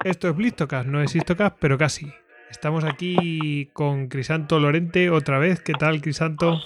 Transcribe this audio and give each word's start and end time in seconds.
Esto 0.05 0.28
es 0.28 0.36
Blistocast, 0.36 0.89
no 0.89 1.00
es 1.00 1.14
Histocast, 1.14 1.56
pero 1.61 1.78
casi. 1.78 2.12
Estamos 2.50 2.84
aquí 2.84 3.70
con 3.72 4.08
Crisanto 4.08 4.58
Lorente 4.58 5.11
otra 5.11 5.39
vez. 5.39 5.62
¿Qué 5.62 5.74
tal, 5.74 6.00
Crisanto? 6.00 6.58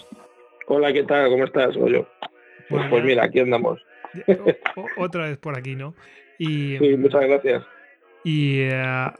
Hola, 0.69 0.93
¿qué 0.93 1.03
tal? 1.03 1.29
¿Cómo 1.29 1.45
estás? 1.45 1.75
Soy 1.75 1.93
yo. 1.93 2.09
Pues, 2.71 2.87
pues 2.89 3.05
mira, 3.05 3.25
aquí 3.25 3.41
andamos. 3.41 3.85
otra 4.97 5.29
vez 5.29 5.37
por 5.37 5.57
aquí, 5.57 5.75
¿no? 5.75 5.95
Y, 6.39 6.79
sí, 6.79 6.97
muchas 6.97 7.23
gracias. 7.23 7.63
Y 8.27 8.61
eh, 8.63 9.11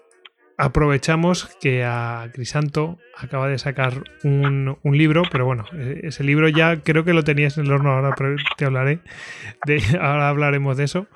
aprovechamos 0.59 1.47
que 1.61 1.85
a 1.85 2.29
Crisanto 2.33 2.99
acaba 3.17 3.47
de 3.47 3.57
sacar 3.57 4.03
un, 4.25 4.77
libro, 4.83 5.23
pero 5.31 5.47
bueno, 5.47 5.65
e, 5.75 6.09
ese 6.09 6.25
libro 6.25 6.49
ya 6.49 6.83
creo 6.83 7.05
que 7.05 7.13
lo 7.13 7.23
tenías 7.23 7.57
en 7.57 7.67
el 7.67 7.73
horno, 7.73 7.93
ahora 7.93 8.17
te 8.57 8.65
hablaré, 8.65 8.99
de, 9.65 9.81
ahora 10.01 10.29
hablaremos 10.29 10.77
de 10.77 10.83
eso. 10.83 11.07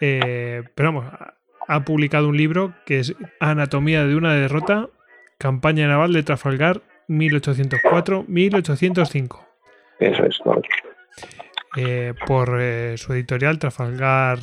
Eh, 0.00 0.64
pero 0.74 0.92
vamos, 0.92 1.12
ha 1.68 1.84
publicado 1.84 2.28
un 2.28 2.36
libro 2.36 2.74
que 2.84 2.98
es 2.98 3.14
Anatomía 3.38 4.04
de 4.04 4.16
una 4.16 4.34
derrota, 4.34 4.88
campaña 5.38 5.86
naval 5.86 6.12
de 6.12 6.24
Trafalgar 6.24 6.82
1804-1805. 7.08 9.46
Eso 10.00 10.24
es. 10.24 10.40
Eh, 11.76 12.14
por 12.26 12.60
eh, 12.60 12.98
su 12.98 13.12
editorial 13.12 13.60
Trafalgar 13.60 14.40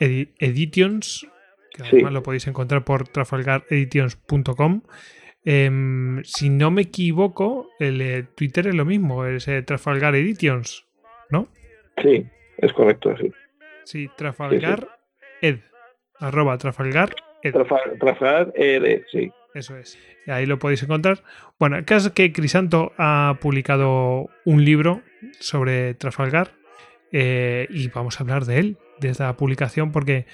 Editions, 0.00 1.28
que 1.74 1.82
además 1.82 2.12
lo 2.12 2.22
podéis 2.22 2.46
encontrar 2.46 2.84
por 2.84 3.08
trafalgareditions.com. 3.08 4.82
Em, 5.44 6.22
si 6.24 6.48
no 6.48 6.70
me 6.70 6.82
equivoco, 6.82 7.68
el 7.78 8.00
eh, 8.00 8.24
Twitter 8.34 8.68
es 8.68 8.74
lo 8.74 8.84
mismo, 8.84 9.26
es 9.26 9.48
Trafalgar 9.66 10.14
Editions, 10.14 10.86
¿no? 11.28 11.48
Sí, 12.00 12.26
es 12.58 12.72
correcto, 12.72 13.14
sí. 13.20 13.30
Sí, 13.84 14.10
Trafalgar 14.16 14.88
Ed 15.42 15.58
arroba 16.18 16.56
Trafalgar. 16.56 17.14
Trafalgar 17.42 18.52
sí. 19.12 19.30
Eso 19.54 19.76
es. 19.76 19.98
Ahí 20.26 20.46
lo 20.46 20.58
podéis 20.58 20.82
encontrar. 20.82 21.18
Bueno, 21.58 21.76
el 21.76 21.84
caso 21.84 22.08
es 22.08 22.14
que 22.14 22.32
Crisanto 22.32 22.92
ha 22.96 23.38
publicado 23.40 24.30
un 24.44 24.64
libro 24.64 25.02
sobre 25.38 25.94
Trafalgar 25.94 26.52
eh, 27.12 27.66
y 27.70 27.88
vamos 27.88 28.18
a 28.18 28.24
hablar 28.24 28.46
de 28.46 28.58
él, 28.58 28.78
de 28.98 29.10
esta 29.10 29.36
publicación, 29.36 29.92
porque 29.92 30.16
eh, 30.16 30.26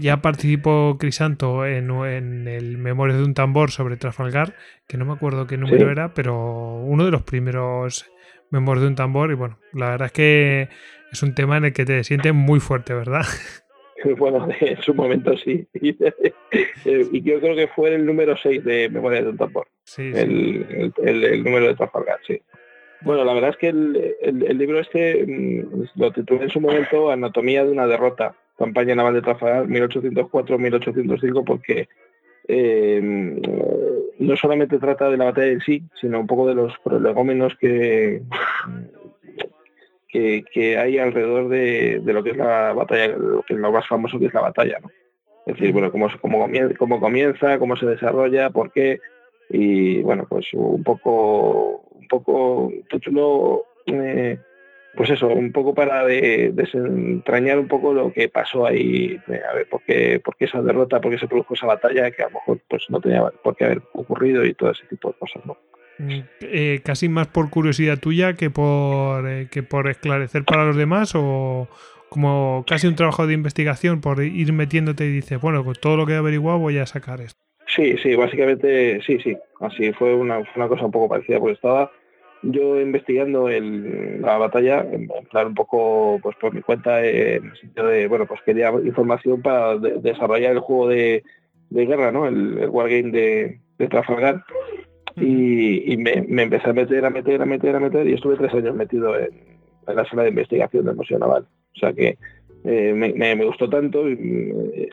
ya 0.00 0.22
participó 0.22 0.96
Crisanto 0.98 1.66
en, 1.66 2.48
el 2.48 2.78
Memorias 2.78 3.18
de 3.18 3.24
un 3.24 3.34
tambor 3.34 3.70
sobre 3.70 3.96
Trafalgar, 3.96 4.54
que 4.86 4.96
no 4.96 5.04
me 5.04 5.12
acuerdo 5.12 5.46
qué 5.46 5.56
número 5.56 5.90
era, 5.90 6.14
pero 6.14 6.76
uno 6.82 7.04
de 7.04 7.10
los 7.10 7.22
primeros 7.22 8.10
Memorias 8.50 8.82
de 8.82 8.88
un 8.88 8.94
tambor. 8.94 9.30
Y 9.30 9.34
bueno, 9.34 9.58
la 9.72 9.90
verdad 9.90 10.06
es 10.06 10.12
que 10.12 10.68
es 11.12 11.22
un 11.22 11.34
tema 11.34 11.56
en 11.56 11.66
el 11.66 11.72
que 11.72 11.84
te 11.84 12.02
sientes 12.04 12.34
muy 12.34 12.60
fuerte, 12.60 12.94
¿verdad? 12.94 13.22
Bueno, 14.16 14.48
en 14.60 14.80
su 14.80 14.94
momento 14.94 15.36
sí. 15.36 15.66
y 15.74 17.22
yo 17.22 17.40
creo 17.40 17.56
que 17.56 17.66
fue 17.66 17.94
el 17.94 18.06
número 18.06 18.36
6 18.36 18.64
de 18.64 18.88
Memoria 18.88 19.22
de 19.22 19.30
un 19.30 19.36
tambor. 19.36 19.66
Sí, 19.82 20.12
el, 20.14 20.92
El, 21.02 21.42
número 21.42 21.66
de 21.66 21.74
Trafalgar, 21.74 22.20
sí. 22.24 22.40
Bueno, 23.00 23.24
la 23.24 23.34
verdad 23.34 23.50
es 23.50 23.56
que 23.56 23.68
el, 23.68 24.58
libro 24.58 24.78
este 24.78 25.24
mm, 25.26 25.84
lo 25.96 26.12
titulé 26.12 26.44
en 26.44 26.50
su 26.50 26.60
momento 26.60 27.10
Anatomía 27.10 27.64
de 27.64 27.72
una 27.72 27.88
derrota, 27.88 28.36
campaña 28.58 28.94
naval 28.94 29.14
de 29.14 29.22
Trafalgar 29.22 29.66
1804-1805, 29.66 31.44
porque 31.44 31.88
eh, 32.48 33.00
no 34.18 34.36
solamente 34.36 34.78
trata 34.78 35.10
de 35.10 35.16
la 35.16 35.26
batalla 35.26 35.52
en 35.52 35.60
sí, 35.60 35.82
sino 36.00 36.20
un 36.20 36.26
poco 36.26 36.46
de 36.48 36.54
los 36.54 36.76
prolegómenos 36.82 37.54
que 37.56 38.22
que, 40.08 40.78
hay 40.78 40.98
alrededor 40.98 41.48
de, 41.48 42.00
lo 42.04 42.22
que 42.22 42.30
es 42.30 42.36
la 42.36 42.72
batalla, 42.72 43.08
lo 43.16 43.42
que 43.42 43.54
es 43.54 43.60
lo 43.60 43.72
más 43.72 43.86
famoso 43.86 44.18
que 44.18 44.26
es 44.26 44.34
la 44.34 44.40
batalla, 44.40 44.78
¿no? 44.80 44.90
Es 45.46 45.54
decir, 45.54 45.72
bueno, 45.72 45.90
cómo, 45.90 46.08
cómo, 46.20 46.40
comienza, 46.40 46.74
cómo 46.76 47.00
comienza, 47.00 47.58
cómo 47.58 47.76
se 47.76 47.86
desarrolla, 47.86 48.50
por 48.50 48.70
qué, 48.70 49.00
y 49.48 50.02
bueno, 50.02 50.26
pues 50.28 50.46
un 50.52 50.82
poco, 50.82 51.88
un 51.92 52.06
poco 52.08 52.70
título, 52.90 53.64
eh, 53.86 54.38
pues 54.94 55.10
eso, 55.10 55.28
un 55.28 55.52
poco 55.52 55.74
para 55.74 56.04
desentrañar 56.04 57.58
un 57.58 57.68
poco 57.68 57.92
lo 57.92 58.12
que 58.12 58.28
pasó 58.28 58.66
ahí, 58.66 59.18
a 59.28 59.54
ver, 59.54 59.68
por 59.68 59.82
qué, 59.82 60.20
por 60.24 60.36
qué 60.36 60.46
esa 60.46 60.62
derrota, 60.62 61.00
por 61.00 61.12
qué 61.12 61.18
se 61.18 61.28
produjo 61.28 61.54
esa 61.54 61.66
batalla 61.66 62.10
que 62.10 62.22
a 62.22 62.26
lo 62.26 62.32
mejor 62.34 62.60
pues 62.68 62.84
no 62.88 63.00
tenía 63.00 63.22
por 63.42 63.56
qué 63.56 63.64
haber 63.66 63.82
ocurrido 63.92 64.44
y 64.44 64.54
todo 64.54 64.70
ese 64.70 64.86
tipo 64.86 65.08
de 65.08 65.14
cosas, 65.18 65.46
¿no? 65.46 65.56
Mm, 65.98 66.20
eh, 66.42 66.80
casi 66.84 67.08
más 67.08 67.26
por 67.26 67.50
curiosidad 67.50 67.98
tuya 67.98 68.34
que 68.34 68.50
por, 68.50 69.28
eh, 69.28 69.48
que 69.50 69.62
por 69.62 69.88
esclarecer 69.88 70.44
para 70.44 70.64
los 70.64 70.76
demás 70.76 71.12
o 71.14 71.68
como 72.08 72.64
casi 72.66 72.86
un 72.86 72.94
trabajo 72.94 73.26
de 73.26 73.34
investigación 73.34 74.00
por 74.00 74.22
ir 74.22 74.52
metiéndote 74.52 75.04
y 75.04 75.12
dices, 75.12 75.40
bueno, 75.40 75.64
con 75.64 75.74
todo 75.74 75.96
lo 75.96 76.06
que 76.06 76.14
he 76.14 76.16
averiguado 76.16 76.58
voy 76.58 76.78
a 76.78 76.86
sacar 76.86 77.20
esto. 77.20 77.40
Sí, 77.66 77.96
sí, 77.98 78.14
básicamente 78.14 79.00
sí, 79.02 79.18
sí, 79.22 79.36
así 79.60 79.92
fue 79.92 80.14
una, 80.14 80.38
una 80.56 80.68
cosa 80.68 80.86
un 80.86 80.90
poco 80.90 81.08
parecida, 81.08 81.38
porque 81.38 81.54
estaba 81.54 81.90
yo 82.42 82.80
investigando 82.80 83.48
el, 83.48 84.22
la 84.22 84.38
batalla, 84.38 84.86
en 84.90 85.08
plan 85.30 85.48
un 85.48 85.54
poco 85.54 86.18
pues 86.22 86.36
por 86.36 86.54
mi 86.54 86.62
cuenta, 86.62 87.04
en 87.04 87.46
el 87.46 87.56
sentido 87.56 87.88
de, 87.88 88.06
bueno, 88.08 88.26
pues 88.26 88.40
quería 88.42 88.70
información 88.70 89.42
para 89.42 89.76
desarrollar 89.76 90.52
el 90.52 90.60
juego 90.60 90.88
de, 90.88 91.22
guerra, 91.70 92.12
¿no? 92.12 92.26
El, 92.26 92.58
el 92.58 92.68
Wargame 92.68 93.10
de, 93.10 93.60
de 93.78 93.88
Trafalgar 93.88 94.44
y, 95.20 95.96
me, 95.96 96.42
empecé 96.42 96.70
a 96.70 96.72
meter, 96.72 97.04
a 97.04 97.10
meter, 97.10 97.42
a 97.42 97.46
meter, 97.46 97.74
a 97.74 97.80
meter 97.80 98.06
y 98.06 98.14
estuve 98.14 98.36
tres 98.36 98.54
años 98.54 98.74
metido 98.74 99.18
en, 99.18 99.30
la 99.86 100.04
sala 100.04 100.22
de 100.22 100.28
investigación 100.28 100.84
del 100.84 100.96
Museo 100.96 101.18
Naval. 101.18 101.46
O 101.74 101.78
sea 101.78 101.92
que 101.92 102.18
eh, 102.64 102.92
me, 102.92 103.44
gustó 103.44 103.68
tanto 103.68 104.08
y, 104.08 104.90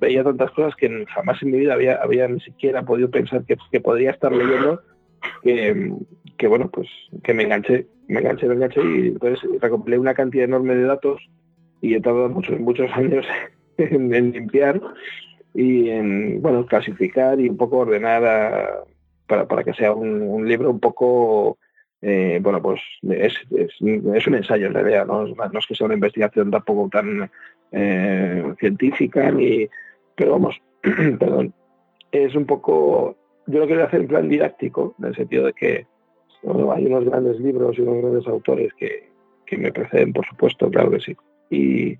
veía 0.00 0.24
tantas 0.24 0.50
cosas 0.52 0.74
que 0.76 1.04
jamás 1.06 1.42
en 1.42 1.50
mi 1.50 1.58
vida 1.58 1.74
había, 1.74 1.96
había 1.96 2.28
ni 2.28 2.40
siquiera 2.40 2.82
podido 2.82 3.10
pensar 3.10 3.44
que, 3.44 3.80
podría 3.80 4.10
estar 4.10 4.32
leyendo 4.32 4.80
que, 5.42 6.46
bueno, 6.46 6.70
pues 6.70 6.88
que 7.22 7.34
me 7.34 7.44
enganché, 7.44 7.86
me 8.08 8.20
enganché, 8.20 8.46
me 8.46 8.54
enganché 8.54 8.80
y 8.80 9.08
entonces 9.08 9.48
recopilé 9.60 9.98
una 9.98 10.14
cantidad 10.14 10.44
enorme 10.44 10.74
de 10.74 10.84
datos 10.84 11.20
y 11.80 11.94
he 11.94 12.00
tardado 12.00 12.28
muchos, 12.28 12.58
muchos 12.60 12.90
años 12.94 13.26
en 13.78 14.32
limpiar 14.32 14.80
y 15.54 15.90
en 15.90 16.40
bueno 16.40 16.64
clasificar 16.66 17.38
y 17.40 17.48
un 17.48 17.56
poco 17.56 17.78
ordenar 17.78 18.84
para, 19.26 19.46
para, 19.46 19.64
que 19.64 19.74
sea 19.74 19.92
un, 19.92 20.46
libro 20.48 20.70
un 20.70 20.80
poco 20.80 21.58
eh, 22.00 22.38
bueno 22.42 22.62
pues 22.62 22.80
es, 23.02 23.34
es, 23.50 23.80
un 23.80 24.34
ensayo 24.34 24.66
en 24.66 24.74
realidad 24.74 25.06
¿no? 25.06 25.26
no 25.26 25.58
es 25.58 25.66
que 25.66 25.74
sea 25.74 25.86
una 25.86 25.94
investigación 25.94 26.50
tampoco 26.50 26.88
tan 26.90 27.30
eh, 27.70 28.54
científica 28.58 29.30
ni 29.30 29.68
pero 30.14 30.32
vamos 30.32 30.60
perdón 30.82 31.52
es 32.12 32.34
un 32.34 32.46
poco 32.46 33.16
yo 33.46 33.60
lo 33.60 33.66
quiero 33.66 33.84
hacer 33.84 34.00
en 34.00 34.08
plan 34.08 34.28
didáctico 34.28 34.94
en 34.98 35.06
el 35.06 35.16
sentido 35.16 35.46
de 35.46 35.52
que 35.52 35.86
hay 36.44 36.86
unos 36.86 37.04
grandes 37.04 37.38
libros 37.38 37.78
y 37.78 37.82
unos 37.82 38.02
grandes 38.02 38.26
autores 38.26 38.72
que, 38.74 39.10
que 39.46 39.56
me 39.58 39.72
preceden 39.72 40.12
por 40.12 40.26
supuesto 40.26 40.70
claro 40.70 40.90
que 40.90 41.00
sí 41.00 41.16
y 41.50 41.98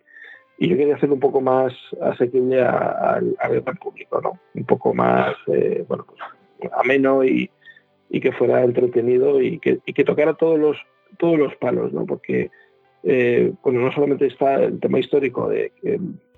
y 0.63 0.69
yo 0.69 0.77
quería 0.77 0.95
hacerlo 0.95 1.17
un 1.17 1.21
poco 1.21 1.41
más 1.41 1.73
asequible 2.01 2.63
al 2.63 3.35
gran 3.41 3.77
público, 3.79 4.21
¿no? 4.21 4.39
Un 4.55 4.65
poco 4.65 4.95
más, 4.95 5.35
eh, 5.49 5.85
bueno, 5.89 6.07
pues, 6.07 6.21
ameno 6.73 7.25
y, 7.25 7.51
que 8.09 8.31
fuera 8.31 8.63
entretenido 8.63 9.43
y 9.43 9.59
que, 9.59 10.05
tocara 10.05 10.35
todos 10.35 10.61
los, 10.61 10.77
todos 11.19 11.37
los 11.37 11.57
palos, 11.57 11.93
¿no? 11.93 12.07
Porque, 12.07 12.53
eh, 13.03 13.53
bueno, 13.65 13.81
no 13.81 13.91
solamente 13.91 14.27
está 14.27 14.63
el 14.63 14.79
tema 14.79 15.01
histórico 15.01 15.49
de, 15.49 15.73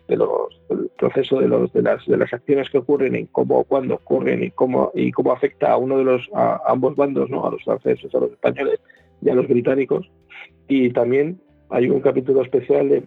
de 0.08 0.16
los, 0.16 0.60
del 0.68 0.90
proceso 0.98 1.40
de, 1.40 1.48
los, 1.48 1.72
de, 1.72 1.82
las, 1.82 2.04
de 2.06 2.16
las 2.16 2.32
acciones 2.32 2.68
que 2.70 2.78
ocurren 2.78 3.16
y 3.16 3.26
cómo, 3.26 3.64
cuándo 3.64 3.94
ocurren 3.94 4.42
y 4.42 4.50
cómo, 4.50 4.92
y 4.94 5.12
cómo 5.12 5.32
afecta 5.32 5.72
a 5.72 5.76
uno 5.76 5.98
de 5.98 6.04
los, 6.04 6.28
a, 6.34 6.60
ambos 6.66 6.96
bandos, 6.96 7.30
¿no? 7.30 7.46
A 7.46 7.50
los 7.50 7.62
franceses, 7.64 8.14
a 8.14 8.20
los 8.20 8.32
españoles 8.32 8.80
y 9.22 9.30
a 9.30 9.34
los 9.34 9.48
británicos. 9.48 10.10
Y 10.68 10.90
también 10.90 11.40
hay 11.70 11.88
un 11.88 12.00
capítulo 12.00 12.42
especial 12.42 12.88
de 12.88 13.02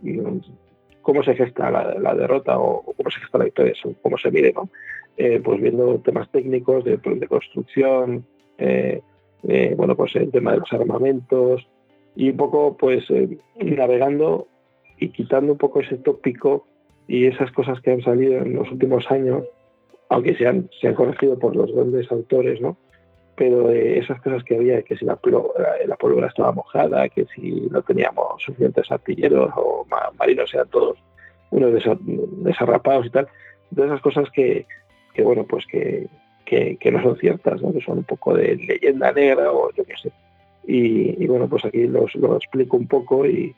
cómo 1.02 1.24
se 1.24 1.36
gesta 1.36 1.72
la, 1.72 2.16
derrota 2.16 2.60
o, 2.60 2.84
cómo 2.84 3.10
se 3.12 3.20
gesta 3.20 3.38
la 3.38 3.46
victoria, 3.46 3.74
cómo 4.02 4.18
se 4.18 4.32
mide, 4.32 4.54
¿no? 4.54 4.70
Eh, 5.18 5.42
pues 5.44 5.60
viendo 5.60 6.00
temas 6.00 6.30
técnicos 6.32 6.84
de, 6.84 6.98
de 6.98 7.28
construcción, 7.28 8.26
eh, 9.44 9.74
bueno, 9.76 9.96
pues 9.96 10.16
el 10.16 10.32
tema 10.32 10.52
de 10.52 10.60
los 10.60 10.74
armamentos 10.74 11.68
y 12.16 12.32
un 12.32 12.38
poco 12.38 12.76
pues 12.78 13.06
eh, 13.10 13.38
navegando 13.56 14.48
y 15.00 15.10
quitando 15.10 15.54
un 15.54 15.58
poco 15.58 15.82
ese 15.82 15.98
tópico 15.98 16.66
y 17.08 17.26
esas 17.26 17.52
cosas 17.52 17.80
que 17.82 17.92
han 17.92 18.02
salido 18.02 18.38
en 18.38 18.56
los 18.56 18.72
últimos 18.72 19.10
años, 19.10 19.44
aunque 20.10 20.36
se 20.36 20.48
han, 20.48 20.70
se 20.80 20.88
han 20.88 20.96
corregido 20.96 21.38
por 21.40 21.56
los 21.56 21.72
grandes 21.74 22.12
autores, 22.12 22.62
¿no? 22.62 22.78
pero 23.38 23.70
esas 23.70 24.20
cosas 24.22 24.44
que 24.44 24.56
había, 24.56 24.82
que 24.82 24.98
si 24.98 25.06
la, 25.06 25.20
la, 25.86 25.96
pólvora 25.96 26.28
estaba 26.28 26.52
mojada, 26.52 27.08
que 27.08 27.28
si 27.36 27.68
no 27.70 27.84
teníamos 27.84 28.42
suficientes 28.42 28.92
artilleros 28.92 29.52
o 29.56 29.86
marinos 30.18 30.52
eran 30.56 30.68
todos 30.70 30.98
unos 31.52 31.72
desarrapados 32.44 33.06
y 33.06 33.10
tal, 33.12 33.28
de 33.70 33.86
esas 33.86 34.02
cosas 34.02 34.28
que, 34.32 34.66
que 35.14 35.22
bueno, 35.22 35.46
pues 35.46 35.68
que, 35.68 36.08
que, 36.46 36.92
no 36.92 37.00
son 37.04 37.16
ciertas, 37.18 37.62
¿no? 37.62 37.72
que 37.72 37.82
son 37.82 38.00
un 38.00 38.06
poco 38.06 38.34
de 38.34 38.56
leyenda 38.56 39.12
negra 39.12 39.52
o 39.52 39.72
yo 39.72 39.84
qué 39.86 39.94
sé. 40.02 40.12
Y, 40.66 41.28
bueno, 41.28 41.48
pues 41.48 41.64
aquí 41.64 41.86
los, 41.88 42.16
lo 42.16 42.38
explico 42.38 42.76
un 42.76 42.88
poco 42.88 43.26
y, 43.28 43.56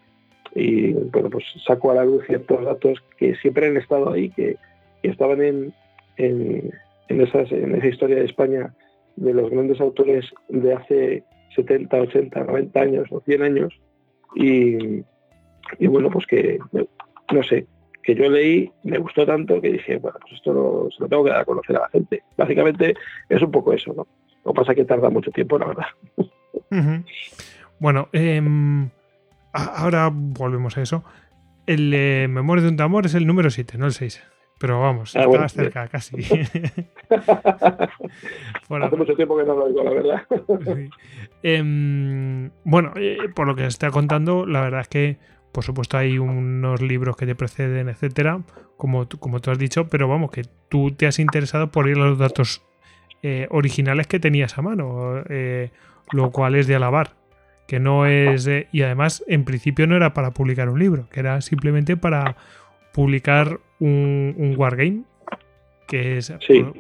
y, 0.56 0.94
bueno, 0.94 1.30
pues 1.30 1.46
saco 1.66 1.92
a 1.92 1.96
la 1.96 2.06
luz 2.06 2.26
ciertos 2.26 2.64
datos 2.64 3.04
que 3.18 3.36
siempre 3.36 3.68
han 3.68 3.78
estado 3.78 4.12
ahí, 4.12 4.30
que, 4.30 4.58
estaban 5.02 5.42
en, 5.42 5.74
en, 6.18 6.72
esas, 7.08 7.50
en 7.52 7.74
esa 7.76 7.88
historia 7.88 8.18
de 8.18 8.26
España 8.26 8.74
de 9.16 9.34
los 9.34 9.50
grandes 9.50 9.80
autores 9.80 10.26
de 10.50 10.74
hace 10.74 11.24
70, 11.56 12.02
80, 12.02 12.44
90 12.44 12.80
años 12.82 13.08
o 13.12 13.22
100 13.22 13.42
años 13.42 13.74
y, 14.36 15.04
bueno, 15.88 16.10
pues 16.10 16.26
que, 16.26 16.60
no 17.32 17.44
sé, 17.44 17.66
que 18.04 18.16
yo 18.16 18.30
leí, 18.30 18.72
me 18.84 18.98
gustó 18.98 19.26
tanto 19.26 19.62
que 19.62 19.72
dije, 19.72 19.98
bueno, 19.98 20.18
pues 20.22 20.34
esto 20.34 20.54
lo, 20.54 20.90
se 20.92 21.04
lo 21.04 21.10
tengo 21.10 21.24
que 21.24 21.32
dar 21.32 21.42
a 21.42 21.46
conocer 21.46 21.76
a 21.78 21.82
la 21.82 21.90
gente. 21.90 22.24
Básicamente 22.38 22.96
es 23.28 23.42
un 23.42 23.52
poco 23.52 23.74
eso, 23.74 23.94
¿no? 23.94 24.08
Lo 24.46 24.54
que 24.54 24.58
pasa 24.58 24.72
es 24.72 24.78
que 24.78 24.86
tarda 24.86 25.10
mucho 25.10 25.32
tiempo, 25.32 25.58
la 25.58 25.68
verdad. 25.68 25.86
Bueno, 27.80 28.10
em, 28.12 28.90
ahora 29.54 30.10
volvemos 30.14 30.78
a 30.78 30.82
eso. 30.82 31.04
El 31.66 31.94
eh, 31.94 32.28
Memoria 32.28 32.64
de 32.64 32.70
un 32.70 32.78
Tambor 32.78 33.06
es 33.06 33.14
el 33.14 33.28
número 33.28 33.52
7, 33.52 33.78
no 33.78 33.86
el 33.86 33.94
6. 33.94 34.24
Pero 34.60 34.82
vamos, 34.82 35.16
ah, 35.16 35.22
estabas 35.22 35.54
cerca, 35.54 35.88
casi. 35.88 36.18
Hace 38.70 38.96
mucho 38.98 39.16
tiempo 39.16 39.38
que 39.38 39.46
no 39.46 39.56
lo 39.56 39.68
digo, 39.68 39.84
la 39.84 39.92
verdad. 39.92 40.24
Em, 41.44 42.50
bueno, 42.66 42.92
eh, 42.98 43.20
por 43.34 43.48
lo 43.48 43.56
que 43.56 43.62
se 43.62 43.70
está 43.70 43.90
contando, 43.92 44.46
la 44.46 44.60
verdad 44.60 44.82
es 44.82 44.90
que, 44.90 45.18
por 45.54 45.64
supuesto, 45.64 45.98
hay 45.98 46.18
unos 46.18 46.82
libros 46.82 47.16
que 47.16 47.26
te 47.26 47.36
preceden, 47.36 47.88
etcétera, 47.88 48.42
como, 48.76 49.08
como 49.08 49.40
tú 49.40 49.52
has 49.52 49.60
dicho, 49.60 49.88
pero 49.88 50.10
vamos, 50.10 50.32
que 50.32 50.42
tú 50.68 50.92
te 50.92 51.08
has 51.08 51.20
interesado 51.20 51.72
por 51.72 51.88
ir 51.88 51.98
a 51.98 52.08
los 52.08 52.18
datos 52.18 52.62
eh, 53.24 53.48
originales 53.52 54.08
que 54.08 54.20
tenías 54.20 54.58
a 54.58 54.62
mano, 54.62 55.24
lo 56.12 56.32
cual 56.32 56.56
es 56.56 56.68
de 56.68 56.76
alabar. 56.76 57.19
Que 57.70 57.80
no 57.80 58.08
es. 58.08 58.50
y 58.72 58.82
además, 58.82 59.24
en 59.28 59.46
principio, 59.46 59.86
no 59.86 59.96
era 59.96 60.16
para 60.16 60.32
publicar 60.32 60.70
un 60.70 60.80
libro, 60.80 61.08
que 61.12 61.20
era 61.20 61.40
simplemente 61.42 61.96
para 61.96 62.36
publicar 62.92 63.60
un, 63.80 64.56
wargame, 64.58 65.04
que 65.88 66.18
es, 66.18 66.34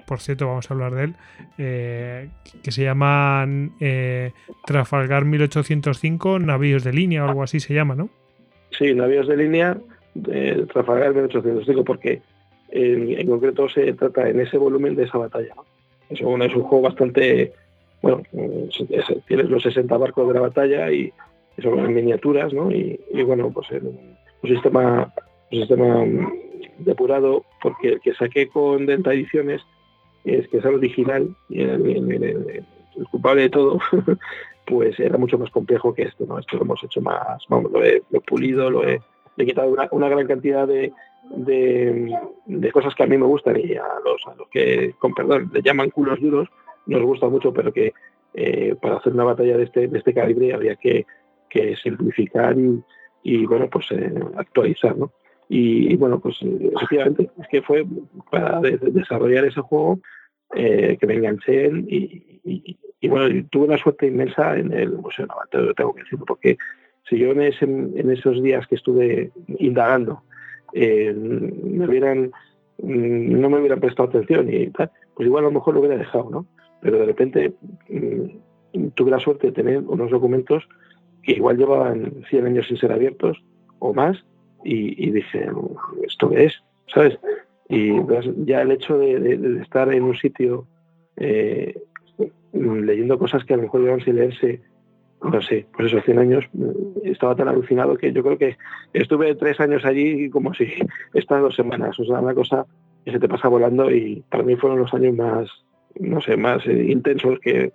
por, 0.07 0.19
cierto, 0.19 0.47
vamos 0.47 0.69
a 0.69 0.74
hablar 0.74 0.95
de 0.95 1.03
él, 1.03 1.15
eh, 1.59 2.30
que 2.63 2.71
se 2.71 2.83
llama 2.83 3.47
eh, 3.80 4.31
Trafalgar 4.65 5.25
1805, 5.25 6.39
Navíos 6.39 6.83
de 6.83 6.94
línea 6.94 7.24
o 7.24 7.30
algo 7.30 7.44
así 7.44 7.59
se 7.59 7.75
llama, 7.75 7.94
¿no? 7.94 8.09
Sí, 8.71 8.95
Navíos 8.95 9.27
de 9.27 9.38
línea, 9.38 9.77
de 10.15 10.65
Trafalgar 10.74 11.13
1805, 11.13 11.83
porque 11.83 12.24
en, 12.71 13.27
concreto 13.27 13.69
se 13.69 13.94
trata 13.94 14.27
en 14.27 14.39
ese 14.39 14.57
volumen 14.57 14.95
de 14.95 15.03
esa 15.03 15.19
batalla. 15.19 15.53
Es, 16.09 16.19
un, 16.21 16.42
es 16.42 16.56
un 16.56 16.63
juego 16.63 16.81
bastante, 16.81 17.53
bueno, 18.01 18.22
tienes 19.28 19.50
los 19.50 19.63
60 19.63 19.98
barcos 19.98 20.28
de 20.28 20.34
la 20.34 20.42
batalla 20.42 20.92
y 20.92 21.12
son 21.62 21.80
en 21.80 21.94
miniaturas, 21.94 22.54
¿no? 22.54 22.72
Y, 22.72 23.00
bueno, 23.24 23.51
pues 23.51 23.68
un 23.72 24.50
sistema 24.50 25.13
un 25.51 25.60
sistema 25.60 26.06
depurado, 26.80 27.44
porque 27.62 27.90
el 27.90 28.01
que 28.01 28.13
saqué 28.13 28.48
con 28.48 28.86
Denta 28.86 29.13
Ediciones 29.13 29.62
es 30.24 30.48
que 30.50 30.57
es 30.57 30.66
el 30.66 30.75
original 30.75 31.36
y 31.50 31.62
el, 31.62 32.66
culpable 33.12 33.44
de 33.44 33.50
todo, 33.50 33.80
pues 34.66 35.00
era 35.00 35.18
mucho 35.18 35.38
más 35.38 35.50
complejo 35.50 35.94
que 35.94 36.04
esto, 36.04 36.25
¿no? 36.25 36.38
Esto 36.38 36.57
lo 36.57 36.63
hemos 36.63 36.84
hecho 36.84 37.02
más, 37.02 37.44
vamos, 37.48 37.72
lo 37.72 37.84
he, 37.84 38.02
pulido, 38.28 38.69
lo 38.69 38.88
he, 38.88 39.02
quitado 39.38 39.74
una, 39.92 40.10
gran 40.10 40.28
cantidad 40.28 40.68
de, 40.68 40.92
de, 41.36 42.72
cosas 42.72 42.94
que 42.94 43.04
a 43.04 43.07
mí 43.07 43.18
me 43.18 43.25
gustan 43.25 43.57
y 43.57 43.74
a 43.75 43.88
los, 44.04 44.22
a 44.28 44.36
los 44.36 44.48
que, 44.50 44.94
con 45.00 45.13
perdón, 45.13 45.50
le 45.54 45.62
llaman 45.62 45.90
culos 45.90 46.19
duros, 46.19 46.50
nos 46.89 47.03
gusta 47.03 47.30
mucho, 47.30 47.53
pero 47.53 47.71
que 47.71 47.94
eh, 48.33 48.75
para 48.81 48.97
hacer 48.97 49.13
una 49.13 49.24
batalla 49.24 49.57
de 49.57 49.63
este, 49.63 49.88
de 49.88 49.97
este 49.97 50.13
calibre 50.13 50.53
habría 50.53 50.75
que, 50.75 51.06
que 51.50 51.75
simplificar 51.75 52.56
y, 53.24 53.45
bueno, 53.45 53.69
pues 53.69 53.91
eh, 53.91 54.13
actualizar, 54.38 54.97
¿no? 54.97 55.12
Y, 55.51 55.95
bueno, 55.95 56.19
pues 56.19 56.38
efectivamente, 56.44 57.31
es 57.41 57.47
que 57.47 57.63
fue 57.63 57.83
para 58.30 58.62
desarrollar 58.62 59.45
ese 59.45 59.62
juego 59.62 60.00
eh, 60.53 60.95
que 61.00 61.07
me 61.07 61.15
enganché 61.15 61.71
y, 61.88 62.39
y, 63.01 63.07
bueno, 63.07 63.47
tuve 63.50 63.65
una 63.65 63.77
suerte 63.80 64.06
inmensa 64.06 64.57
en 64.57 64.71
el 64.71 64.92
Museo 64.92 65.25
Naval, 65.25 65.47
te 65.50 65.74
tengo 65.74 65.95
que 65.95 66.03
decirlo, 66.03 66.25
porque 66.25 66.57
si 67.09 67.18
yo 67.18 67.31
en, 67.31 67.42
en 67.42 68.12
esos 68.12 68.44
días 68.44 68.68
que 68.68 68.75
estuve 68.75 69.31
indagando 69.57 70.21
eh, 70.74 71.13
me 71.13 71.88
hubieran 71.88 72.31
no 72.81 73.50
me 73.50 73.57
hubieran 73.59 73.80
prestado 73.80 74.09
atención 74.09 74.53
y 74.53 74.68
tal, 74.68 74.92
pues 75.15 75.27
igual 75.27 75.44
a 75.44 75.47
lo 75.47 75.53
mejor 75.53 75.74
lo 75.74 75.81
hubiera 75.81 75.97
dejado, 75.97 76.30
¿no? 76.30 76.45
Pero 76.81 77.00
de 77.00 77.06
repente 77.06 77.54
mm, 77.90 78.88
tuve 78.96 79.12
la 79.12 79.20
suerte 79.20 79.48
de 79.48 79.54
tener 79.54 79.80
unos 79.80 80.12
documentos 80.12 80.68
que 81.24 81.34
igual 81.34 81.58
llevaban 81.58 82.24
100 82.30 82.46
años 82.46 82.68
sin 82.68 82.78
ser 82.78 82.92
abiertos 82.92 83.44
o 83.80 83.94
más 83.94 84.24
y, 84.64 85.12
dije, 85.12 85.48
¿esto 86.04 86.30
qué 86.30 86.45
es? 86.45 86.54
¿Sabes? 86.94 87.18
Y 87.69 87.94
ya 88.45 88.62
el 88.62 88.71
hecho 88.71 88.98
de, 88.98 89.59
estar 89.62 89.94
en 89.94 90.04
un 90.04 90.16
sitio 90.16 90.68
eh, 91.16 91.80
leyendo 92.54 93.18
cosas 93.18 93.45
que 93.45 93.54
a 93.54 93.57
lo 93.57 93.64
mejor 93.64 93.81
llevan 93.81 94.02
sin 94.02 94.16
leerse, 94.16 94.62
no 95.24 95.42
sé, 95.42 95.66
pues 95.74 95.88
esos 95.88 96.04
100 96.04 96.19
años, 96.19 96.45
estaba 97.04 97.36
tan 97.36 97.48
alucinado 97.48 97.95
que 97.98 98.12
yo 98.12 98.24
creo 98.24 98.38
que 98.38 98.57
estuve 98.94 99.36
tres 99.36 99.59
años 99.59 99.86
allí 99.86 100.30
como 100.30 100.54
si 100.54 100.68
estas 101.14 101.42
dos 101.42 101.56
semanas, 101.56 101.98
o 102.00 102.06
sea, 102.06 102.19
una 102.19 102.33
cosa 102.33 102.66
que 103.06 103.12
se 103.12 103.19
te 103.19 103.30
pasa 103.30 103.48
volando 103.48 103.90
y 103.92 104.24
para 104.30 104.44
mí 104.44 104.56
fueron 104.56 104.80
los 104.80 104.94
años 104.94 105.16
más, 105.16 105.50
no 106.00 106.22
sé, 106.22 106.38
más 106.38 106.66
eh, 106.66 106.92
intensos 106.92 107.40
que, 107.40 107.72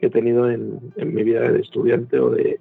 he 0.00 0.10
tenido 0.10 0.50
en, 0.50 0.92
mi 0.98 1.22
vida 1.22 1.50
de 1.50 1.60
estudiante 1.60 2.18
o 2.18 2.28
de, 2.28 2.60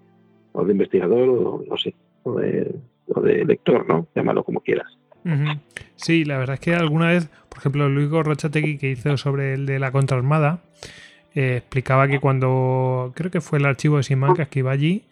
o 0.53 0.63
de 0.63 0.71
investigador 0.71 1.27
o 1.27 1.63
no 1.67 1.77
sé, 1.77 1.93
o 2.23 2.39
de, 2.39 2.73
o 3.07 3.19
de 3.19 3.43
lector, 3.43 3.85
¿no? 3.85 4.07
Llámalo 4.15 4.45
como 4.45 4.61
quieras. 4.61 4.87
Sí, 5.95 6.23
la 6.23 6.37
verdad 6.37 6.55
es 6.55 6.59
que 6.59 6.73
alguna 6.73 7.07
vez, 7.07 7.29
por 7.49 7.59
ejemplo, 7.59 7.89
Luis 7.89 8.09
Gorrochategui, 8.09 8.77
que 8.77 8.91
hizo 8.91 9.17
sobre 9.17 9.55
el 9.55 9.65
de 9.65 9.79
la 9.79 9.91
contraarmada, 9.91 10.59
eh, 11.35 11.57
explicaba 11.57 12.07
que 12.07 12.19
cuando 12.19 13.11
creo 13.15 13.31
que 13.31 13.41
fue 13.41 13.59
el 13.59 13.65
archivo 13.65 13.97
de 13.97 14.03
Simancas 14.03 14.47
que 14.47 14.59
iba 14.59 14.71
allí, 14.71 15.03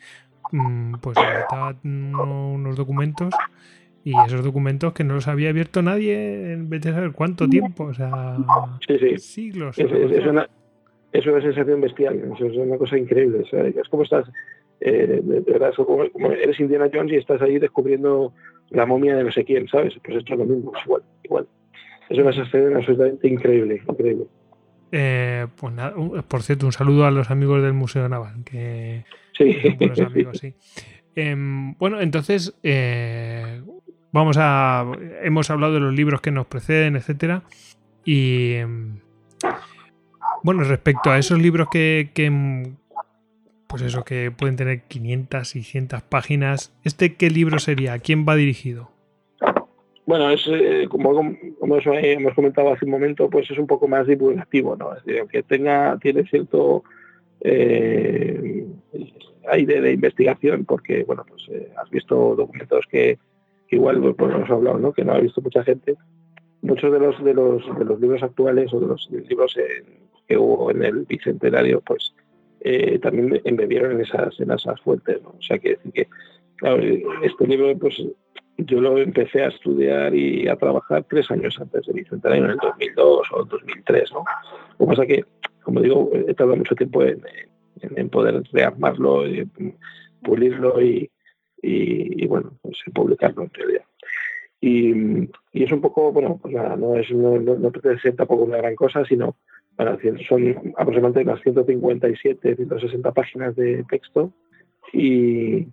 mm, 0.51 0.95
pues 1.01 1.17
estaba 1.17 1.75
unos 1.83 2.75
documentos 2.75 3.33
y 4.03 4.13
esos 4.25 4.43
documentos 4.43 4.93
que 4.93 5.03
no 5.03 5.15
los 5.15 5.27
había 5.27 5.49
abierto 5.49 5.81
nadie 5.81 6.53
en 6.53 6.69
vez 6.69 6.81
de 6.81 6.91
saber 6.91 7.11
cuánto 7.11 7.47
tiempo, 7.47 7.85
o 7.85 7.93
sea, 7.93 8.37
siglos. 9.17 9.77
Es, 9.77 9.91
una, 10.25 10.47
es, 11.11 11.25
una, 11.25 11.41
sensación 11.41 11.81
bestial, 11.81 12.19
es 12.39 12.57
una 12.57 12.77
cosa 12.77 12.97
increíble. 12.97 13.43
es 13.51 13.89
como 13.89 14.03
estás 14.03 14.25
eh, 14.81 15.21
de, 15.23 15.39
verdad, 15.41 15.73
como, 15.75 16.03
eres 16.03 16.59
Indiana 16.59 16.89
Jones 16.91 17.13
y 17.13 17.17
estás 17.17 17.39
ahí 17.41 17.59
descubriendo 17.59 18.33
la 18.71 18.87
momia 18.87 19.15
de 19.15 19.23
no 19.23 19.31
sé 19.31 19.45
quién, 19.45 19.67
¿sabes? 19.67 19.93
Pues 20.03 20.17
esto 20.17 20.33
es 20.33 20.39
lo 20.39 20.45
mismo, 20.45 20.71
igual, 20.83 21.03
igual. 21.23 21.47
Es 22.09 22.17
una 22.17 22.31
escena 22.31 22.77
absolutamente 22.77 23.27
increíble, 23.27 23.81
increíble. 23.87 24.25
Eh, 24.91 25.45
pues 25.55 25.73
nada, 25.73 25.93
por 26.27 26.41
cierto, 26.41 26.65
un 26.65 26.71
saludo 26.71 27.05
a 27.05 27.11
los 27.11 27.29
amigos 27.29 27.61
del 27.61 27.73
Museo 27.73 28.09
Naval, 28.09 28.43
que 28.43 29.05
sí. 29.37 29.53
son 29.53 29.77
buenos 29.77 29.99
amigos, 30.01 30.39
sí. 30.39 30.55
Em, 31.15 31.75
bueno, 31.75 32.01
entonces, 32.01 32.57
eh, 32.63 33.61
vamos 34.11 34.37
a. 34.39 34.85
Hemos 35.23 35.49
hablado 35.49 35.73
de 35.73 35.79
los 35.79 35.93
libros 35.93 36.21
que 36.21 36.31
nos 36.31 36.47
preceden, 36.47 36.95
etcétera. 36.95 37.43
Y. 38.05 38.53
Em, 38.53 38.99
bueno, 40.43 40.63
respecto 40.63 41.11
a 41.11 41.19
esos 41.19 41.39
libros 41.39 41.67
que, 41.71 42.09
pues 43.67 43.81
eso, 43.83 44.03
que 44.03 44.31
pueden 44.31 44.55
tener 44.55 44.81
500, 44.83 45.47
600 45.47 46.01
páginas. 46.03 46.73
¿Este 46.83 47.15
qué 47.15 47.29
libro 47.29 47.59
sería? 47.59 47.93
¿A 47.93 47.99
quién 47.99 48.25
va 48.27 48.35
dirigido? 48.35 48.89
Bueno, 50.05 50.29
es 50.31 50.45
eh, 50.47 50.87
como, 50.89 51.11
hemos 51.21 52.33
comentado 52.33 52.73
hace 52.73 52.85
un 52.85 52.91
momento, 52.91 53.29
pues 53.29 53.49
es 53.51 53.57
un 53.57 53.67
poco 53.67 53.87
más 53.87 54.07
divulgativo, 54.07 54.75
¿no? 54.75 54.95
Es 54.95 55.05
decir, 55.05 55.19
aunque 55.19 55.43
tenga, 55.43 55.97
tiene 56.01 56.23
cierto 56.23 56.83
eh, 57.41 58.65
aire 59.49 59.81
de 59.81 59.93
investigación, 59.93 60.65
porque, 60.65 61.03
bueno, 61.03 61.23
pues 61.27 61.43
eh, 61.49 61.71
has 61.77 61.89
visto 61.91 62.35
documentos 62.35 62.85
que, 62.89 63.19
igual 63.71 64.15
pues, 64.15 64.31
nos 64.31 64.49
ha 64.49 64.53
hablado, 64.53 64.77
¿no? 64.77 64.93
Que 64.93 65.03
no 65.03 65.13
ha 65.13 65.19
visto 65.19 65.41
mucha 65.41 65.63
gente. 65.63 65.95
Muchos 66.61 66.91
de 66.91 66.99
los 66.99 67.23
de 67.23 67.33
los 67.33 67.79
de 67.79 67.85
los 67.85 67.99
libros 67.99 68.21
actuales 68.21 68.71
o 68.73 68.79
de 68.79 68.87
los 68.87 69.09
libros 69.09 69.57
que 70.27 70.37
hubo 70.37 70.69
en 70.69 70.83
el 70.83 71.05
bicentenario, 71.05 71.81
pues 71.81 72.13
eh, 72.59 72.99
también 72.99 73.41
embebieron 73.45 73.93
en 73.93 74.01
esas 74.01 74.39
en 74.39 74.51
esas 74.51 74.79
fuentes, 74.81 75.21
¿no? 75.23 75.29
O 75.29 75.41
sea 75.41 75.57
que 75.57 75.79
que 75.93 76.07
este 77.23 77.47
libro, 77.47 77.75
pues 77.79 77.99
yo 78.57 78.81
lo 78.81 78.97
empecé 78.97 79.43
a 79.43 79.47
estudiar 79.47 80.13
y 80.13 80.47
a 80.47 80.55
trabajar 80.55 81.03
tres 81.09 81.29
años 81.31 81.57
antes 81.59 81.85
de 81.85 81.93
Bicentenario, 81.93 82.45
en 82.45 82.51
el 82.51 82.57
2002 82.57 83.27
o 83.31 83.45
2003, 83.45 84.11
¿no? 84.13 84.23
Lo 84.79 84.85
que 84.85 84.85
pasa 84.85 85.05
que, 85.05 85.25
como 85.63 85.81
digo, 85.81 86.11
he 86.13 86.33
tardado 86.33 86.57
mucho 86.57 86.75
tiempo 86.75 87.03
en, 87.03 88.09
poder 88.09 88.43
rearmarlo, 88.51 89.27
y 89.27 89.49
pulirlo 91.61 92.23
y, 92.23 92.27
bueno, 92.27 92.51
pues 92.61 92.77
publicarlo 92.93 93.43
en 93.43 93.53
realidad. 93.53 93.85
Y, 94.59 95.29
es 95.53 95.71
un 95.71 95.81
poco, 95.81 96.11
bueno, 96.11 96.39
pues 96.41 96.53
nada, 96.53 96.75
no, 96.75 96.95
es, 96.95 97.09
no, 97.11 97.39
no, 97.39 97.71
ser 98.01 98.15
tampoco 98.15 98.43
una 98.43 98.57
gran 98.57 98.75
cosa, 98.75 99.03
sino, 99.05 99.35
bueno, 99.77 99.97
son 100.27 100.73
aproximadamente 100.77 101.21
unas 101.21 101.41
157, 101.41 102.55
160 102.55 103.11
páginas 103.11 103.55
de 103.55 103.83
texto 103.89 104.31
y, 104.93 105.67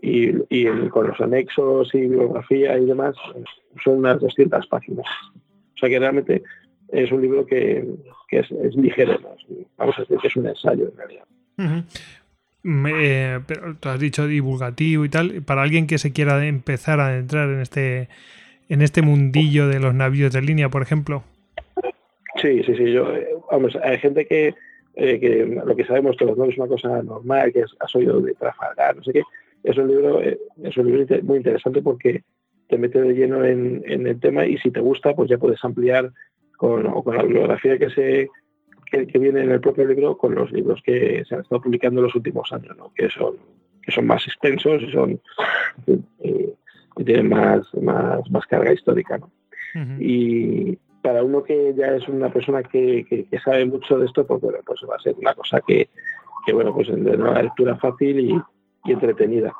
y, 0.00 0.88
con 0.90 1.08
los 1.08 1.20
anexos 1.20 1.94
y 1.94 2.00
bibliografía 2.00 2.78
y 2.78 2.86
demás 2.86 3.16
son 3.82 3.98
unas 3.98 4.20
200 4.20 4.66
páginas. 4.68 5.06
O 5.34 5.78
sea 5.78 5.88
que 5.88 5.98
realmente 5.98 6.42
es 6.88 7.12
un 7.12 7.22
libro 7.22 7.44
que, 7.46 7.86
es, 8.30 8.50
ligero, 8.76 9.18
vamos 9.76 9.96
a 9.98 10.02
decir 10.02 10.18
que 10.18 10.28
es 10.28 10.36
un 10.36 10.46
ensayo 10.46 10.88
en 10.88 10.96
realidad. 10.96 11.24
Pero 13.46 13.74
tú 13.78 13.88
has 13.88 14.00
dicho 14.00 14.26
divulgativo 14.26 15.04
y 15.04 15.08
tal, 15.08 15.42
para 15.42 15.62
alguien 15.62 15.86
que 15.86 15.98
se 15.98 16.12
quiera 16.12 16.44
empezar 16.46 17.00
a 17.00 17.16
entrar 17.16 17.48
en 17.48 17.60
este 17.60 18.08
en 18.68 18.82
este 18.82 19.00
mundillo 19.00 19.66
de 19.68 19.80
los 19.80 19.94
navíos 19.94 20.32
de 20.32 20.42
línea, 20.42 20.68
por 20.68 20.82
ejemplo. 20.82 21.22
Sí, 22.40 22.62
sí, 22.64 22.76
sí. 22.76 22.92
Yo, 22.92 23.14
eh, 23.14 23.28
vamos, 23.50 23.76
hay 23.82 23.98
gente 23.98 24.26
que, 24.26 24.54
eh, 24.94 25.18
que 25.18 25.46
lo 25.64 25.74
que 25.74 25.84
sabemos 25.84 26.16
todos, 26.16 26.36
¿no? 26.36 26.44
Es 26.44 26.58
una 26.58 26.68
cosa 26.68 27.02
normal, 27.02 27.52
que 27.52 27.64
has 27.80 27.96
oído 27.96 28.20
de 28.20 28.34
Trafalgar, 28.34 28.96
no 28.96 29.02
sé 29.02 29.12
qué 29.12 29.22
es 29.64 29.76
un 29.76 29.88
libro, 29.88 30.22
eh, 30.22 30.38
es 30.62 30.76
un 30.76 30.86
libro 30.86 31.22
muy 31.22 31.38
interesante 31.38 31.82
porque 31.82 32.22
te 32.68 32.78
mete 32.78 33.00
de 33.00 33.14
lleno 33.14 33.44
en, 33.44 33.82
el 33.86 34.20
tema 34.20 34.46
y 34.46 34.58
si 34.58 34.70
te 34.70 34.80
gusta, 34.80 35.14
pues 35.14 35.30
ya 35.30 35.38
puedes 35.38 35.62
ampliar 35.64 36.12
con, 36.56 37.02
con 37.02 37.16
la 37.16 37.22
bibliografía 37.22 37.78
que 37.78 37.90
se 37.90 38.28
que, 38.88 39.18
viene 39.18 39.42
en 39.42 39.50
el 39.50 39.60
propio 39.60 39.86
libro 39.86 40.16
con 40.16 40.34
los 40.34 40.50
libros 40.52 40.80
que 40.82 41.24
se 41.26 41.34
han 41.34 41.42
estado 41.42 41.62
publicando 41.62 42.00
en 42.00 42.06
los 42.06 42.14
últimos 42.14 42.52
años, 42.52 42.76
que 42.94 43.08
son 43.10 43.36
que 43.82 43.92
son 43.92 44.06
más 44.06 44.26
extensos 44.26 44.82
y 44.82 44.92
son 44.92 45.20
y, 45.86 47.04
tienen 47.04 47.28
más, 47.28 47.62
más, 47.80 48.28
más 48.30 48.46
carga 48.46 48.72
histórica. 48.72 49.20
Y 50.00 50.76
para 51.00 51.22
uno 51.22 51.42
que 51.44 51.72
ya 51.76 51.94
es 51.94 52.08
una 52.08 52.30
persona 52.30 52.62
que, 52.62 53.28
sabe 53.44 53.64
mucho 53.64 53.98
de 53.98 54.06
esto, 54.06 54.26
pues 54.26 54.40
pues 54.66 54.80
va 54.90 54.96
a 54.96 55.00
ser 55.00 55.14
una 55.16 55.32
cosa 55.34 55.60
que, 55.66 55.88
que 56.44 56.52
bueno, 56.52 56.74
pues 56.74 56.88
de 56.88 56.94
una 56.94 57.40
lectura 57.40 57.76
fácil 57.76 58.18
y, 58.18 58.40
y 58.84 58.92
entretenida. 58.92 59.54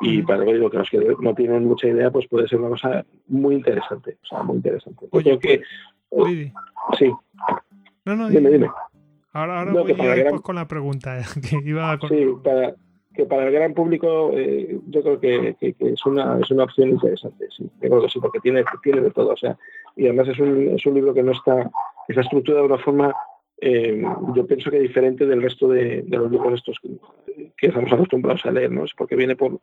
Y 0.00 0.22
para 0.22 0.44
lo 0.44 0.70
que 0.70 0.78
los 0.78 0.90
que 0.90 0.98
no 1.20 1.34
tienen 1.34 1.64
mucha 1.64 1.88
idea, 1.88 2.10
pues 2.10 2.26
puede 2.28 2.48
ser 2.48 2.60
una 2.60 2.68
cosa 2.68 3.04
muy 3.28 3.54
interesante. 3.54 4.18
O 4.22 4.26
sea, 4.26 4.42
muy 4.42 4.56
interesante. 4.56 5.06
Oye, 5.10 5.38
que, 5.38 5.62
pues, 6.08 6.52
sí. 6.98 7.10
No, 8.06 8.16
no, 8.16 8.28
dime, 8.28 8.50
dime. 8.50 8.70
Ahora, 9.32 9.58
ahora 9.58 9.72
voy 9.72 9.92
a 9.92 10.16
ir 10.16 10.40
con 10.40 10.54
la 10.56 10.66
pregunta 10.66 11.18
que 11.50 11.68
iba 11.68 11.98
con... 11.98 12.08
Sí, 12.08 12.26
para, 12.42 12.74
que 13.14 13.26
para 13.26 13.46
el 13.46 13.52
gran 13.52 13.74
público 13.74 14.30
eh, 14.32 14.78
yo 14.88 15.02
creo 15.02 15.20
que, 15.20 15.56
es, 15.60 16.06
una, 16.06 16.38
es 16.38 16.50
una 16.50 16.64
opción 16.64 16.90
interesante, 16.90 17.46
sí, 17.54 17.64
yo 17.82 17.88
creo 17.90 18.02
que 18.02 18.08
sí, 18.08 18.20
porque 18.20 18.40
tiene, 18.40 18.64
tiene 18.82 19.00
de 19.00 19.10
todo, 19.10 19.32
o 19.32 19.36
sea, 19.36 19.58
y 19.96 20.04
además 20.04 20.28
es 20.28 20.38
un, 20.38 20.68
es 20.68 20.86
un 20.86 20.94
libro 20.94 21.12
que 21.12 21.22
no 21.22 21.32
está, 21.32 21.70
está 22.08 22.20
estructurado 22.20 22.66
de 22.66 22.74
una 22.74 22.82
forma 22.82 23.14
eh, 23.58 24.02
yo 24.34 24.46
pienso 24.46 24.70
que 24.70 24.78
diferente 24.78 25.24
del 25.24 25.42
resto 25.42 25.66
de, 25.68 26.04
los 26.08 26.30
libros 26.30 26.54
estos 26.54 26.78
que, 27.56 27.66
estamos 27.66 27.90
acostumbrados 27.92 28.44
a 28.44 28.50
leer, 28.50 28.70
¿no? 28.70 28.84
Es 28.84 28.92
porque 28.94 29.16
viene 29.16 29.34
por, 29.34 29.58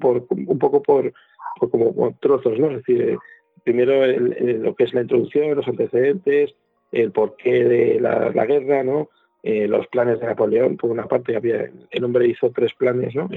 por 0.00 0.26
un 0.30 0.58
poco 0.58 0.82
por, 0.82 1.12
como 1.58 2.16
trozos, 2.20 2.58
¿no? 2.60 2.70
Es 2.70 2.76
decir, 2.78 3.02
eh, 3.02 3.18
primero 3.64 4.06
lo 4.06 4.74
que 4.76 4.84
es 4.84 4.94
la 4.94 5.02
introducción, 5.02 5.56
los 5.56 5.66
antecedentes, 5.66 6.54
el 6.92 7.12
porqué 7.12 7.64
de 7.64 8.00
la, 8.00 8.46
guerra, 8.46 8.82
¿no? 8.82 9.08
Eh, 9.42 9.68
los 9.68 9.86
planes 9.88 10.20
de 10.20 10.26
Napoleón, 10.26 10.76
por 10.76 10.90
una 10.90 11.06
parte 11.06 11.36
había 11.36 11.70
el 11.90 12.04
hombre 12.04 12.26
hizo 12.26 12.50
tres 12.50 12.74
planes, 12.74 13.14
¿no? 13.14 13.28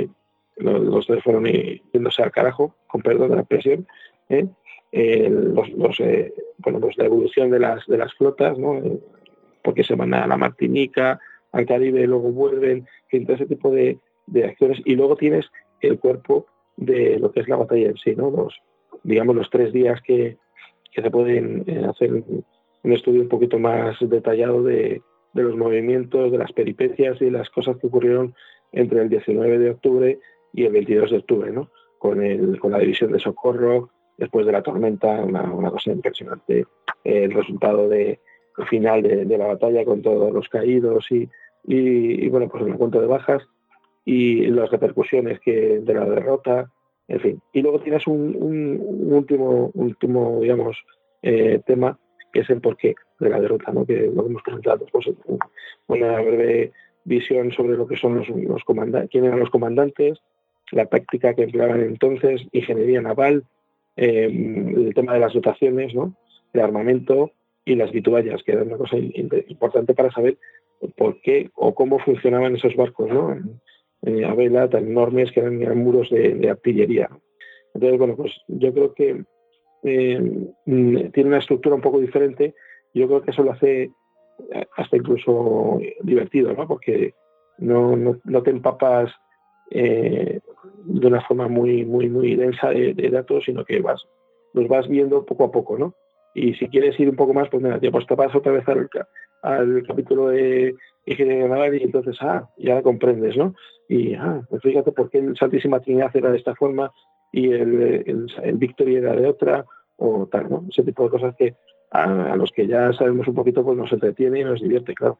los, 0.57 1.07
tres 1.07 1.23
fueron 1.23 1.45
yéndose 1.45 2.23
al 2.23 2.31
carajo, 2.31 2.75
con 2.87 3.01
perdón 3.01 3.29
de 3.29 3.35
la 3.35 3.41
expresión, 3.41 3.87
los, 4.91 5.69
los 5.69 5.97
bueno, 6.57 6.79
pues 6.79 6.97
la 6.97 7.05
evolución 7.05 7.49
de 7.49 7.59
las 7.59 7.85
de 7.87 7.97
las 7.97 8.13
flotas, 8.15 8.57
¿no? 8.57 8.81
porque 9.63 9.83
se 9.83 9.95
van 9.95 10.13
a 10.13 10.27
la 10.27 10.37
Martinica, 10.37 11.19
al 11.51 11.65
Caribe, 11.65 12.07
luego 12.07 12.31
vuelven, 12.31 12.87
todo 13.09 13.35
ese 13.35 13.45
tipo 13.45 13.71
de, 13.71 13.99
acciones. 14.45 14.81
Y 14.85 14.95
luego 14.95 15.15
tienes 15.15 15.45
el 15.81 15.99
cuerpo 15.99 16.45
de 16.77 17.19
lo 17.19 17.31
que 17.31 17.41
es 17.41 17.47
la 17.47 17.57
batalla 17.57 17.89
en 17.89 17.97
sí, 17.97 18.15
¿no? 18.15 18.31
Los, 18.31 18.59
digamos, 19.03 19.35
los 19.35 19.49
tres 19.49 19.73
días 19.73 20.01
que, 20.01 20.37
se 20.93 21.09
pueden 21.09 21.63
eh, 21.67 21.85
hacer 21.89 22.21
un 22.83 22.93
estudio 22.93 23.21
un 23.21 23.29
poquito 23.29 23.59
más 23.59 23.97
detallado 23.99 24.63
de, 24.63 25.01
los 25.33 25.55
movimientos, 25.55 26.31
de 26.31 26.37
las 26.37 26.51
peripecias 26.51 27.21
y 27.21 27.29
las 27.29 27.49
cosas 27.49 27.77
que 27.77 27.87
ocurrieron 27.87 28.35
entre 28.71 29.01
el 29.01 29.09
19 29.09 29.59
de 29.59 29.69
octubre 29.71 30.19
y 30.53 30.65
el 30.65 30.73
22 30.73 31.11
de 31.11 31.17
octubre, 31.17 31.51
¿no? 31.51 31.69
Con, 31.99 32.23
el, 32.23 32.59
con 32.59 32.71
la 32.71 32.79
división 32.79 33.11
de 33.11 33.19
socorro, 33.19 33.89
después 34.17 34.45
de 34.45 34.51
la 34.51 34.63
tormenta, 34.63 35.23
una 35.23 35.69
cosa 35.69 35.91
impresionante, 35.91 36.65
el 37.03 37.31
resultado 37.31 37.87
de, 37.87 38.19
final 38.65 39.01
de, 39.01 39.37
la 39.37 39.47
batalla 39.47 39.85
con 39.85 40.01
todos 40.01 40.31
los 40.31 40.47
caídos 40.49 41.05
y, 41.11 41.29
y, 41.65 42.27
bueno, 42.29 42.47
pues 42.49 42.65
el 42.65 42.75
cuento 42.75 42.99
de 43.01 43.07
bajas 43.07 43.43
y 44.05 44.47
las 44.47 44.69
repercusiones 44.69 45.39
que 45.39 45.79
de 45.79 45.93
la 45.93 46.05
derrota, 46.05 46.71
en 47.07 47.19
fin. 47.19 47.41
Y 47.53 47.61
luego 47.61 47.79
tienes 47.79 48.05
un, 48.07 48.79
último, 49.11 49.71
último, 49.73 50.39
digamos, 50.41 50.77
eh, 51.21 51.61
tema 51.65 51.99
que 52.31 52.41
es 52.41 52.49
el 52.49 52.61
porqué 52.61 52.95
de 53.19 53.29
la 53.29 53.39
derrota, 53.39 53.71
¿no? 53.71 53.85
que 53.85 54.11
lo 54.13 54.25
hemos 54.25 54.43
comentado, 54.43 54.85
pues 54.91 55.09
una 55.87 56.21
breve 56.21 56.71
visión 57.03 57.51
sobre 57.51 57.77
lo 57.77 57.87
que 57.87 57.97
son 57.97 58.23
los, 58.47 58.63
comandantes, 58.63 59.09
quién 59.09 59.25
eran 59.25 59.39
los 59.39 59.49
comandantes, 59.49 60.19
la 60.71 60.85
táctica 60.85 61.33
que 61.33 61.43
empleaban 61.43 61.81
entonces, 61.81 62.41
ingeniería 62.51 63.01
naval, 63.01 63.43
eh, 63.97 64.25
el 64.25 64.93
tema 64.93 65.13
de 65.13 65.19
las 65.19 65.33
dotaciones, 65.33 65.93
¿no? 65.93 66.15
de 66.53 66.61
armamento, 66.61 67.31
y 67.65 67.75
las 67.75 67.91
vituallas, 67.91 68.41
que 68.43 68.53
era 68.53 68.63
una 68.63 68.77
cosa 68.77 68.97
importante 68.97 69.93
para 69.93 70.11
saber 70.11 70.37
por 70.97 71.21
qué 71.21 71.51
o 71.55 71.75
cómo 71.75 71.99
funcionaban 71.99 72.55
esos 72.55 72.75
barcos, 72.75 73.09
¿no? 73.09 73.33
En, 74.01 74.25
a 74.25 74.33
vela 74.33 74.67
tan 74.67 74.87
enormes 74.87 75.31
que 75.31 75.41
eran, 75.41 75.77
muros 75.77 76.09
de, 76.09 76.49
artillería. 76.49 77.07
Entonces, 77.75 77.99
bueno, 77.99 78.15
pues 78.15 78.33
yo 78.47 78.73
creo 78.73 78.93
que 78.95 79.23
eh, 79.83 80.21
tiene 80.65 81.29
una 81.29 81.39
estructura 81.39 81.75
un 81.75 81.81
poco 81.81 81.99
diferente. 81.99 82.55
Yo 82.93 83.07
creo 83.07 83.21
que 83.21 83.31
eso 83.31 83.43
lo 83.43 83.51
hace 83.51 83.91
eh, 84.53 84.65
hasta 84.77 84.97
incluso 84.97 85.79
divertido, 86.01 86.53
¿no? 86.53 86.67
Porque 86.67 87.13
no, 87.57 87.95
no, 87.95 88.43
te 88.43 88.51
empapas 88.51 89.11
eh, 89.69 90.39
de 90.85 91.07
una 91.07 91.21
forma 91.21 91.47
muy, 91.47 91.85
muy, 91.85 92.09
muy 92.09 92.35
densa 92.35 92.69
de, 92.69 92.93
datos, 93.09 93.45
sino 93.45 93.63
que 93.65 93.81
vas, 93.81 94.03
los 94.53 94.67
vas 94.67 94.87
viendo 94.87 95.25
poco 95.25 95.45
a 95.45 95.51
poco, 95.51 95.77
¿no? 95.77 95.93
Y 96.33 96.53
si 96.55 96.67
quieres 96.69 96.99
ir 96.99 97.09
un 97.09 97.15
poco 97.15 97.33
más, 97.33 97.49
pues 97.49 97.61
mira, 97.61 97.79
tío, 97.79 97.91
pues 97.91 98.07
te 98.07 98.15
paso 98.15 98.37
otra 98.37 98.53
vez 98.53 98.63
al, 98.67 99.83
capítulo 99.85 100.29
de 100.29 100.75
ingeniería 101.05 101.47
naval 101.47 101.75
y 101.75 101.83
entonces, 101.83 102.15
ah, 102.21 102.49
ya 102.57 102.81
comprendes, 102.81 103.35
¿no? 103.35 103.53
Y, 103.89 104.13
ah, 104.13 104.41
pues 104.49 104.61
fíjate 104.61 104.91
por 104.91 105.09
qué 105.09 105.17
el 105.17 105.35
Santísima 105.35 105.79
Trinidad 105.81 106.15
era 106.15 106.31
de 106.31 106.37
esta 106.37 106.55
forma 106.55 106.91
y 107.31 107.51
el, 107.51 108.27
el, 108.43 108.57
Victory 108.57 108.95
era 108.95 109.15
de 109.15 109.27
otra, 109.27 109.65
o 109.97 110.27
tal, 110.27 110.49
¿no? 110.49 110.65
Ese 110.69 110.83
tipo 110.83 111.03
de 111.03 111.09
cosas 111.09 111.35
que 111.37 111.55
a, 111.91 112.35
los 112.35 112.51
que 112.51 112.67
ya 112.67 112.91
sabemos 112.93 113.27
un 113.27 113.35
poquito, 113.35 113.63
pues 113.63 113.77
nos 113.77 113.91
entretiene 113.91 114.39
y 114.39 114.43
nos 114.43 114.61
divierte, 114.61 114.93
claro. 114.93 115.19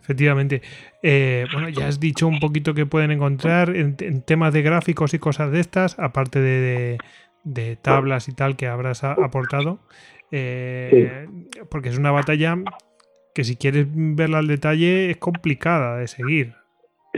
Efectivamente. 0.00 0.62
Eh, 1.02 1.46
bueno, 1.52 1.68
ya 1.68 1.86
has 1.86 2.00
dicho 2.00 2.26
un 2.26 2.40
poquito 2.40 2.74
que 2.74 2.86
pueden 2.86 3.10
encontrar 3.10 3.74
en, 3.76 3.96
temas 4.22 4.52
de 4.52 4.62
gráficos 4.62 5.14
y 5.14 5.18
cosas 5.18 5.52
de 5.52 5.60
estas, 5.60 5.98
aparte 5.98 6.40
de, 6.40 6.98
de 7.44 7.76
tablas 7.76 8.28
y 8.28 8.32
tal 8.32 8.56
que 8.56 8.66
habrás 8.66 9.04
aportado. 9.04 9.80
Eh, 10.32 11.26
porque 11.70 11.88
es 11.88 11.98
una 11.98 12.12
batalla 12.12 12.56
que 13.34 13.44
si 13.44 13.56
quieres 13.56 13.86
verla 13.90 14.38
al 14.38 14.46
detalle 14.46 15.10
es 15.10 15.16
complicada 15.16 15.98
de 15.98 16.06
seguir. 16.06 16.54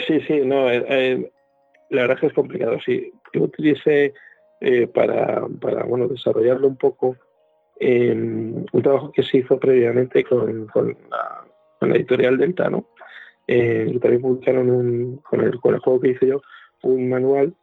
Sí, 0.07 0.21
sí, 0.27 0.41
no, 0.45 0.71
eh, 0.71 0.85
eh, 0.89 1.31
la 1.91 2.03
verdad 2.03 2.17
es 2.17 2.21
que 2.21 2.27
es 2.29 2.33
complicado. 2.33 2.79
Sí, 2.85 3.13
yo 3.33 3.43
utilicé 3.43 4.15
eh, 4.61 4.87
para, 4.87 5.47
para, 5.61 5.85
bueno, 5.85 6.09
desarrollarlo 6.09 6.69
un 6.69 6.77
poco 6.77 7.17
un 7.81 8.65
trabajo 8.81 9.11
que 9.11 9.25
se 9.25 9.39
hizo 9.39 9.59
previamente 9.59 10.23
con, 10.23 10.69
con, 10.69 10.97
la, 11.11 11.97
editorial 11.97 12.39
Delta, 12.39 12.71
¿no? 12.71 12.87
también 13.49 14.23
publicaron 14.23 14.71
un, 14.71 15.17
con, 15.17 15.41
el, 15.41 15.59
con 15.59 15.75
el 15.75 15.81
juego 15.81 16.01
que 16.01 16.11
hice 16.11 16.29
yo 16.29 16.43
un 16.85 17.09
manual 17.09 17.55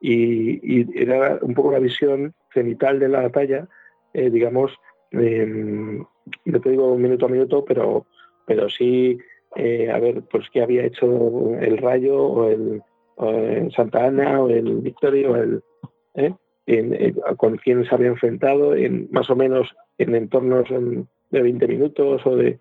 y, 0.00 0.86
era 0.96 1.40
un 1.42 1.54
poco 1.54 1.72
la 1.72 1.80
visión 1.80 2.34
cenital 2.52 3.00
de 3.00 3.08
la 3.08 3.22
batalla, 3.22 3.66
digamos, 4.12 4.78
no 5.10 6.60
te 6.60 6.70
digo 6.70 6.96
minuto 6.96 7.26
a 7.26 7.30
minuto, 7.30 7.64
pero, 7.64 8.06
pero 8.46 8.68
sí 8.68 9.18
eh, 9.56 9.88
a 9.90 10.00
ver 10.00 10.22
pues 10.22 10.50
qué 10.50 10.62
había 10.62 10.84
hecho 10.84 11.56
el 11.60 11.78
Rayo 11.78 12.16
o 12.16 12.48
el, 12.48 12.82
Santa 13.74 14.06
Ana 14.06 14.40
o 14.40 14.48
el 14.48 14.80
Victoria 14.80 15.30
o 15.30 15.36
el 15.36 15.62
¿eh? 16.14 16.34
con 17.36 17.56
quién 17.56 17.84
se 17.84 17.94
había 17.94 18.08
enfrentado 18.08 18.74
en 18.74 19.08
más 19.12 19.28
o 19.30 19.36
menos 19.36 19.68
en 19.98 20.14
entornos 20.14 20.68
de 21.30 21.42
20 21.42 21.68
minutos 21.68 22.22
o 22.24 22.36
de 22.36 22.58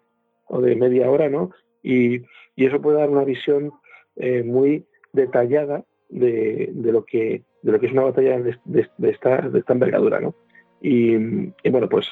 o 0.48 0.62
de 0.62 0.76
media 0.76 1.10
hora 1.10 1.30
no 1.30 1.52
y, 1.82 2.22
y 2.56 2.66
eso 2.66 2.82
puede 2.82 3.00
dar 3.00 3.10
una 3.10 3.24
visión 3.24 3.72
eh, 4.18 4.44
muy 4.44 4.86
detallada 5.14 5.84
de, 6.10 6.70
de, 6.74 6.92
lo 6.92 7.06
que 7.06 7.44
de 7.62 7.72
lo 7.72 7.80
que 7.80 7.88
es 7.88 7.94
una 7.94 8.04
batalla 8.04 8.40
de, 8.40 8.90
esta, 9.10 9.50
de 9.50 9.60
esta 9.60 9.74
envergadura 9.74 10.20
no 10.20 10.36
y, 10.82 11.16
y 11.16 11.70
bueno 11.72 11.88
pues 11.90 12.08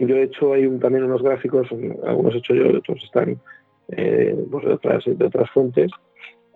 yo 0.00 0.16
he 0.16 0.22
hecho 0.22 0.54
hay 0.54 0.68
también 0.78 1.04
unos 1.04 1.22
gráficos 1.22 1.68
algunos 2.04 2.34
he 2.34 2.38
hecho 2.38 2.54
yo 2.54 2.78
otros 2.78 3.04
están 3.04 3.38
eh, 3.88 4.36
pues 4.50 4.64
de, 4.66 4.72
otras, 4.72 5.04
de 5.06 5.24
otras 5.24 5.50
fuentes, 5.50 5.90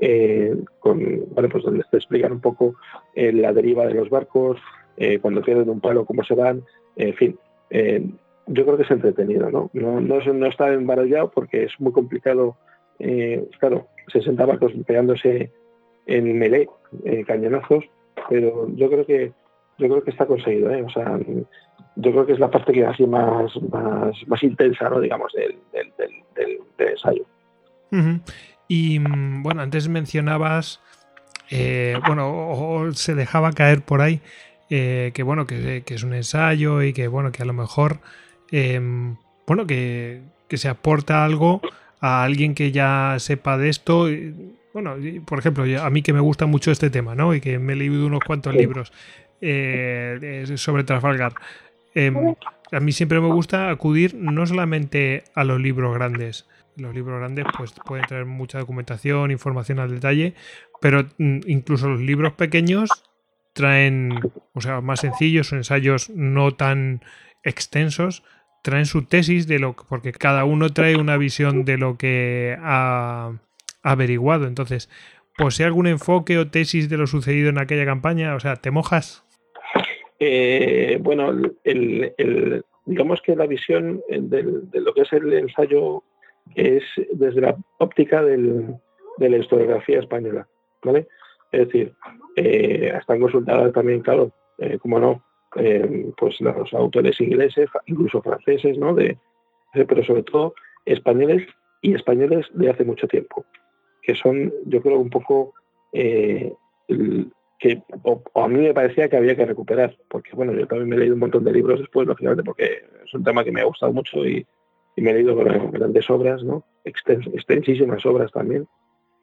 eh, 0.04 0.56
con, 0.80 1.00
pues 1.34 1.62
donde 1.62 1.84
te 1.88 1.96
explican 1.96 2.32
un 2.32 2.40
poco 2.40 2.74
eh, 3.14 3.32
la 3.32 3.52
deriva 3.52 3.86
de 3.86 3.94
los 3.94 4.10
barcos, 4.10 4.58
cuando 5.20 5.42
pierden 5.42 5.70
un 5.70 5.80
palo, 5.80 6.04
cómo 6.04 6.22
se 6.22 6.34
van, 6.34 6.62
en 6.96 7.14
fin. 7.14 7.38
yo 8.46 8.64
creo 8.64 8.76
que 8.76 8.82
es 8.84 8.90
entretenido, 8.90 9.50
¿no? 9.50 9.70
No, 9.72 10.00
no, 10.00 10.46
está 10.46 10.72
embarallado 10.72 11.30
porque 11.30 11.64
es 11.64 11.72
muy 11.80 11.92
complicado, 11.92 12.56
claro, 13.58 13.88
60 14.12 14.46
barcos 14.46 14.72
pegándose 14.86 15.50
en 16.06 16.38
melee, 16.38 16.68
cañonazos, 17.26 17.84
pero 18.28 18.68
yo 18.76 18.90
creo 18.90 19.06
que 19.06 19.32
yo 19.78 19.88
creo 19.88 20.04
que 20.04 20.10
está 20.10 20.26
conseguido, 20.26 20.70
¿eh? 20.70 20.82
o 20.82 20.90
sea, 20.90 21.18
yo 21.96 22.10
creo 22.12 22.26
que 22.26 22.32
es 22.32 22.38
la 22.38 22.50
parte 22.50 22.72
que 22.72 22.84
así 22.84 23.06
más, 23.06 23.50
más, 23.70 24.16
más 24.26 24.42
intensa, 24.42 24.88
¿no? 24.88 25.00
digamos, 25.00 25.32
del, 25.32 25.58
del, 25.72 25.92
del, 26.34 26.60
ensayo. 26.78 27.24
Y 28.72 29.00
mm, 29.00 29.42
bueno, 29.42 29.60
antes 29.60 29.86
mencionabas, 29.88 30.80
eh, 31.50 31.98
bueno, 32.06 32.30
o, 32.30 32.90
se 32.94 33.14
dejaba 33.14 33.52
caer 33.52 33.82
por 33.82 34.00
ahí 34.00 34.22
eh, 34.70 35.10
que 35.12 35.22
bueno, 35.22 35.46
que, 35.46 35.84
es 35.86 36.02
un 36.02 36.14
ensayo 36.14 36.80
y 36.80 36.94
que 36.94 37.06
bueno, 37.06 37.32
que 37.32 37.42
a 37.42 37.44
lo 37.44 37.52
mejor, 37.52 38.00
em, 38.50 39.16
bueno, 39.46 39.66
que, 39.66 40.22
que, 40.48 40.56
se 40.56 40.70
aporta 40.70 41.22
algo 41.22 41.60
a 42.00 42.24
alguien 42.24 42.54
que 42.54 42.72
ya 42.72 43.16
sepa 43.18 43.58
de 43.58 43.68
esto. 43.68 44.08
Bueno, 44.72 44.96
por 45.26 45.38
ejemplo, 45.38 45.64
a 45.82 45.90
mí 45.90 46.00
que 46.00 46.14
me 46.14 46.20
gusta 46.20 46.46
mucho 46.46 46.70
este 46.70 46.88
tema, 46.88 47.14
¿no? 47.14 47.34
Y 47.34 47.42
que 47.42 47.58
me 47.58 47.74
he 47.74 47.76
leído 47.76 48.06
unos 48.06 48.24
cuantos 48.24 48.54
libros 48.54 48.90
eh, 49.42 50.50
sobre 50.56 50.84
Trafalgar. 50.84 51.34
A 52.72 52.80
mí 52.80 52.92
siempre 52.92 53.20
me 53.20 53.28
gusta 53.28 53.70
acudir 53.70 54.14
no 54.14 54.46
solamente 54.46 55.24
a 55.34 55.44
los 55.44 55.60
libros 55.60 55.94
grandes. 55.94 56.48
Los 56.76 56.94
libros 56.94 57.18
grandes 57.18 57.44
pues 57.56 57.72
pueden 57.84 58.06
traer 58.06 58.24
mucha 58.24 58.58
documentación, 58.58 59.30
información 59.30 59.78
al 59.78 59.90
detalle, 59.90 60.34
pero 60.80 61.04
mm, 61.18 61.40
incluso 61.46 61.88
los 61.88 62.00
libros 62.00 62.32
pequeños 62.32 62.88
traen, 63.52 64.18
o 64.54 64.60
sea, 64.62 64.80
más 64.80 65.00
sencillos, 65.00 65.52
ensayos 65.52 66.08
no 66.10 66.54
tan 66.54 67.02
extensos, 67.42 68.22
traen 68.62 68.86
su 68.86 69.04
tesis 69.04 69.46
de 69.46 69.58
lo 69.58 69.74
porque 69.74 70.12
cada 70.12 70.44
uno 70.44 70.72
trae 70.72 70.96
una 70.96 71.18
visión 71.18 71.66
de 71.66 71.76
lo 71.76 71.98
que 71.98 72.56
ha 72.62 73.32
averiguado. 73.82 74.46
Entonces, 74.46 74.88
¿posee 75.36 75.66
algún 75.66 75.88
enfoque 75.88 76.38
o 76.38 76.48
tesis 76.48 76.88
de 76.88 76.96
lo 76.96 77.06
sucedido 77.06 77.50
en 77.50 77.58
aquella 77.58 77.84
campaña? 77.84 78.34
O 78.34 78.40
sea, 78.40 78.56
¿te 78.56 78.70
mojas? 78.70 79.24
Eh, 80.24 80.98
bueno, 81.00 81.32
el, 81.64 82.64
digamos 82.86 83.20
que 83.22 83.34
la 83.34 83.46
visión 83.46 84.00
de 84.08 84.80
lo 84.80 84.94
que 84.94 85.00
es 85.00 85.12
el 85.12 85.32
ensayo 85.32 86.04
es 86.54 86.84
desde 87.10 87.40
la 87.40 87.56
óptica 87.78 88.22
de 88.22 88.78
la 89.18 89.36
historiografía 89.36 89.98
española, 89.98 90.46
¿vale? 90.84 91.08
Es 91.50 91.66
decir, 91.66 91.92
eh, 92.36 92.92
están 92.96 93.20
consultadas 93.20 93.72
también, 93.72 94.00
claro, 94.00 94.30
eh, 94.58 94.78
como 94.78 95.00
no, 95.00 95.24
pues 96.16 96.40
los 96.40 96.72
autores 96.72 97.20
ingleses, 97.20 97.68
incluso 97.86 98.22
franceses, 98.22 98.78
¿no? 98.78 98.94
De, 98.94 99.18
pero 99.72 100.04
sobre 100.04 100.22
todo 100.22 100.54
españoles 100.84 101.48
y 101.80 101.94
españoles 101.94 102.46
de 102.52 102.70
hace 102.70 102.84
mucho 102.84 103.08
tiempo, 103.08 103.44
que 104.02 104.14
son, 104.14 104.52
yo 104.66 104.80
creo, 104.82 105.00
un 105.00 105.10
poco 105.10 105.52
que 107.62 107.80
a 108.34 108.48
mí 108.48 108.58
me 108.58 108.74
parecía 108.74 109.08
que 109.08 109.16
había 109.16 109.36
que 109.36 109.46
recuperar, 109.46 109.96
porque 110.08 110.34
bueno, 110.34 110.52
yo 110.52 110.66
también 110.66 110.88
me 110.88 110.96
he 110.96 110.98
leído 110.98 111.14
un 111.14 111.20
montón 111.20 111.44
de 111.44 111.52
libros 111.52 111.78
después, 111.78 112.08
lógicamente, 112.08 112.42
porque 112.42 112.82
es 113.04 113.14
un 113.14 113.22
tema 113.22 113.44
que 113.44 113.52
me 113.52 113.60
ha 113.60 113.66
gustado 113.66 113.92
mucho 113.92 114.26
y, 114.26 114.44
me 114.96 115.12
he 115.12 115.14
leído 115.14 115.36
grandes 115.36 116.10
obras, 116.10 116.42
¿no? 116.42 116.64
extensísimas 116.84 118.04
obras 118.04 118.32
también. 118.32 118.66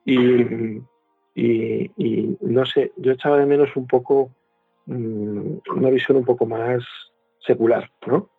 Y, 0.05 0.81
y, 1.35 2.37
no 2.39 2.65
sé, 2.65 2.93
yo 2.95 3.11
echaba 3.11 3.39
de 3.39 3.45
menos 3.45 3.75
un 3.75 3.87
poco 3.87 4.31
mm, 4.85 5.57
una 5.75 5.89
visión 5.89 6.17
un 6.17 6.25
poco 6.25 6.45
más 6.45 6.81
secular, 7.45 7.91
¿no? 8.07 8.29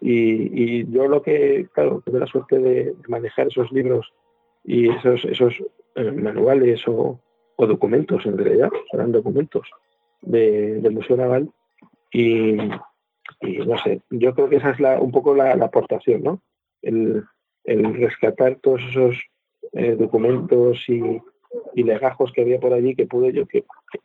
Y, 0.00 0.88
yo 0.92 1.08
lo 1.08 1.20
que, 1.20 1.66
claro, 1.74 2.00
tuve 2.06 2.20
la 2.20 2.26
suerte 2.26 2.60
de 2.60 2.94
manejar 3.08 3.48
esos 3.48 3.72
libros 3.72 4.14
y 4.62 4.88
esos, 4.88 5.24
esos 5.24 5.54
eh, 5.96 6.12
manuales 6.12 6.80
o, 6.86 7.18
o 7.60 7.66
documentos 7.66 8.24
en 8.24 8.38
realidad, 8.38 8.70
serán 8.90 9.10
documentos 9.10 9.68
del 10.22 10.92
Museo 10.92 11.16
Naval 11.16 11.50
y, 12.12 12.52
no 12.52 13.78
sé, 13.82 14.00
yo 14.10 14.32
creo 14.34 14.48
que 14.48 14.56
esa 14.56 14.70
es 14.70 14.80
la, 14.80 15.00
un 15.00 15.10
poco 15.10 15.34
la, 15.34 15.52
aportación, 15.52 16.22
¿no? 16.22 16.40
El, 16.82 17.24
rescatar 17.64 18.56
todos 18.62 18.80
esos 18.88 19.16
eh, 19.72 19.96
documentos 19.98 20.88
y, 20.88 21.20
legajos 21.74 22.32
que 22.32 22.42
había 22.42 22.60
por 22.60 22.72
allí 22.72 22.94
que 22.94 23.06
pude 23.06 23.32
yo, 23.32 23.46
que, 23.46 23.64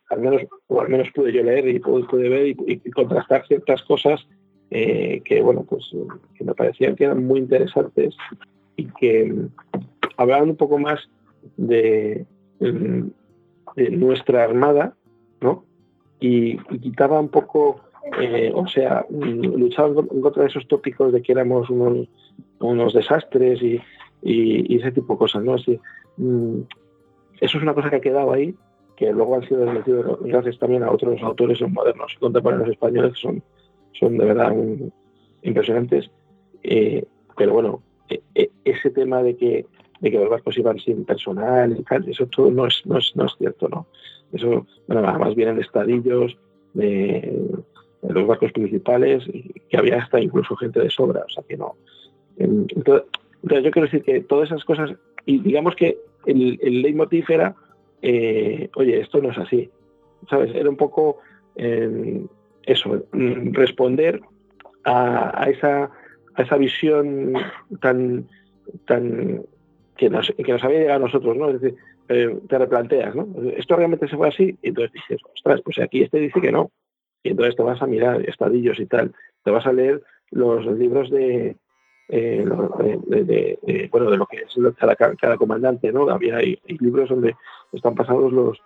al 0.10 0.22
menos, 0.22 0.42
o 0.68 0.82
al 0.82 0.90
menos 0.90 1.10
pude 1.14 1.32
yo 1.32 1.44
leer 1.44 1.68
y 1.68 1.80
pude, 1.80 2.30
ver 2.30 2.48
y, 2.48 2.92
contrastar 2.92 3.46
ciertas 3.46 3.84
cosas 3.84 4.28
eh, 4.72 5.22
que, 5.24 5.42
bueno, 5.42 5.64
pues 5.64 5.92
que 6.36 6.44
me 6.44 6.56
parecían 6.56 6.96
que 6.96 7.04
eran 7.06 7.24
muy 7.24 7.40
interesantes 7.40 8.16
y 8.76 8.88
que 9.00 9.32
hablaban 10.18 10.50
un 10.50 10.56
poco 10.56 10.80
más 10.80 11.08
de, 11.58 12.26
nuestra 13.76 14.44
armada, 14.44 14.96
¿no? 15.42 15.66
Y, 16.20 16.58
quitaba 16.80 17.20
un 17.20 17.30
poco, 17.30 17.82
eh, 18.20 18.52
o 18.54 18.68
sea, 18.68 19.06
mm, 19.10 19.56
luchaba 19.58 19.90
en 20.12 20.22
contra 20.22 20.46
esos 20.46 20.68
tópicos 20.68 21.12
de 21.12 21.22
que 21.22 21.32
éramos 21.32 21.70
unos, 21.70 22.08
unos 22.60 22.94
desastres 22.94 23.62
y, 23.62 23.82
ese 24.26 24.92
tipo 24.92 25.14
de 25.14 25.20
cosas, 25.20 25.44
¿no? 25.44 25.56
Así, 25.56 25.80
mm, 26.18 26.62
eso 27.42 27.58
es 27.58 27.64
una 27.64 27.74
cosa 27.74 27.90
que 27.90 27.98
ha 27.98 28.02
quedado 28.02 28.32
ahí, 28.32 28.56
que 28.96 29.12
luego 29.12 29.36
han 29.36 29.44
sido 29.44 29.62
desmentidos 29.66 30.20
gracias 30.22 30.58
también 30.60 30.84
a 30.84 30.92
otros 30.92 31.22
autores 31.22 31.60
modernos 31.62 32.14
y 32.16 32.20
contemporáneos 32.20 32.70
españoles 32.70 33.14
que 33.14 33.20
son, 33.20 33.44
son 34.00 34.18
de 34.18 34.26
verdad 34.26 34.56
impresionantes. 35.42 36.10
Eh, 36.64 37.06
pero 37.36 37.54
bueno, 37.54 37.82
e, 38.10 38.22
e, 38.36 38.50
ese 38.64 38.92
tema 38.92 39.22
de 39.24 39.36
que 39.36 39.66
de 40.04 40.12
que 40.12 40.20
los 40.20 40.30
barcos 40.30 40.58
iban 40.58 40.78
sin 40.80 41.06
personal 41.06 41.78
y 41.80 41.84
tal, 41.84 42.08
eso 42.10 42.26
todo 42.28 42.52
no 42.52 42.68
es, 42.68 42.86
no 42.86 42.98
es, 42.98 43.14
no 43.16 43.26
es 43.26 43.32
cierto, 43.38 43.70
¿no? 43.70 43.88
Eso, 44.34 44.68
bueno, 44.86 45.08
además 45.08 45.34
vienen 45.34 45.62
estadillos 45.62 46.38
de, 46.74 47.42
los 48.02 48.28
barcos 48.28 48.52
principales, 48.52 49.24
que 49.70 49.78
había 49.78 50.00
hasta 50.00 50.20
incluso 50.20 50.58
gente 50.58 50.82
de 50.82 50.90
sobra, 50.90 51.24
o 51.26 51.30
sea 51.30 51.42
que 51.48 51.56
no. 51.56 51.78
Entonces, 52.38 53.08
yo 53.44 53.72
quiero 53.72 53.84
decir 53.84 54.04
que 54.04 54.20
todas 54.20 54.50
esas 54.50 54.66
cosas, 54.66 54.94
y 55.26 55.40
digamos 55.40 55.74
que 55.78 55.98
el, 56.26 56.60
el 56.62 56.82
leitmotiv 56.82 57.24
era, 57.30 57.56
eh, 58.02 58.70
oye, 58.76 59.00
esto 59.00 59.22
no 59.22 59.32
es 59.32 59.38
así, 59.38 59.70
¿sabes? 60.30 60.54
Era 60.54 60.70
un 60.70 60.76
poco 60.76 61.20
eh, 61.56 62.26
eso, 62.64 63.06
responder 63.14 64.20
a, 64.84 65.48
esa, 65.50 65.90
a 66.36 66.42
esa 66.42 66.58
visión 66.58 67.36
tan 67.80 68.28
que 69.98 70.10
nos, 70.10 70.32
que 70.32 70.52
nos 70.52 70.64
había 70.64 70.80
llegado 70.80 70.98
a 70.98 71.08
nosotros, 71.08 71.38
¿no? 71.38 71.50
Es 71.50 71.62
decir, 71.62 71.78
eh, 72.10 72.40
te 72.48 72.58
replanteas, 72.58 73.16
¿no? 73.16 73.28
Esto 73.56 73.76
realmente 73.76 74.08
se 74.08 74.18
fue 74.18 74.28
así, 74.28 74.58
y 74.62 74.70
entonces 74.70 74.92
dices, 74.94 75.22
ostras, 75.34 75.62
pues 75.64 75.80
aquí 75.80 76.02
este 76.02 76.20
dice 76.20 76.42
que 76.42 76.52
no. 76.52 76.72
Y 77.24 77.30
entonces 77.30 77.56
te 77.56 77.64
vas 77.64 77.82
a 77.82 77.88
mirar 77.88 78.28
estadillos 78.28 78.80
y 78.80 78.86
tal, 78.86 79.14
te 79.44 79.52
vas 79.52 79.66
a 79.66 79.74
leer 79.74 80.02
los 80.32 80.66
libros 80.66 81.10
de, 81.10 81.56
eh, 82.10 82.46
bueno, 83.92 84.12
de 84.12 84.18
lo 84.18 84.26
que 84.26 84.38
es 84.38 84.76
cada, 84.78 84.96
cada 84.96 85.38
comandante, 85.38 85.92
¿no? 85.92 86.10
Había 86.10 86.38
hay, 86.38 86.60
libros 86.80 87.10
donde 87.10 87.36
están 87.72 87.96
pasados 87.96 88.32
los, 88.34 88.62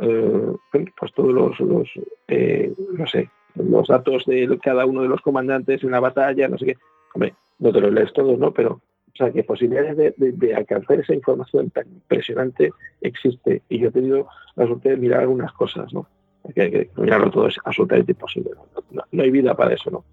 eh, 0.00 0.52
pues 0.70 1.12
todos 1.14 1.32
los, 1.32 1.58
los 1.60 1.88
eh, 2.28 2.72
no 2.92 3.06
sé, 3.06 3.30
los 3.54 3.88
datos 3.88 4.24
de 4.26 4.58
cada 4.62 4.86
uno 4.86 5.02
de 5.02 5.08
los 5.08 5.20
comandantes 5.20 5.82
en 5.82 5.90
la 5.90 6.00
batalla, 6.00 6.48
no 6.48 6.58
sé 6.58 6.66
qué. 6.66 6.76
Hombre, 7.14 7.34
no 7.58 7.72
te 7.72 7.80
lo 7.80 7.90
lees 7.90 8.12
todos, 8.12 8.38
¿no? 8.38 8.52
Pero, 8.52 8.80
o 9.14 9.16
sea, 9.16 9.30
que 9.30 9.44
posibilidades 9.44 10.14
de, 10.16 10.54
alcanzar 10.54 11.00
esa 11.00 11.14
información 11.14 11.70
tan 11.70 11.86
impresionante 11.86 12.72
existe. 13.00 13.62
Y 13.68 13.78
yo 13.78 13.88
he 13.88 13.92
tenido 13.92 14.26
la 14.56 14.66
suerte 14.66 14.90
de 14.90 14.96
mirar 14.96 15.20
algunas 15.20 15.52
cosas, 15.52 15.92
¿no? 15.92 16.06
Que, 16.54 16.90
mirarlo 16.96 17.30
todo 17.30 17.48
es 17.48 17.56
absolutamente 17.64 18.12
imposible. 18.12 18.50
No, 18.90 19.22
hay 19.22 19.30
vida 19.30 19.54
para 19.54 19.74
eso, 19.74 19.90
¿no? 19.90 20.04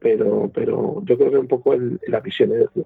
Pero, 0.00 0.50
pero 0.52 1.02
yo 1.04 1.16
creo 1.16 1.30
que 1.30 1.38
un 1.38 1.46
poco 1.46 1.74
en, 1.74 2.00
la 2.08 2.20
visión 2.20 2.52
es 2.52 2.60
decir, 2.60 2.84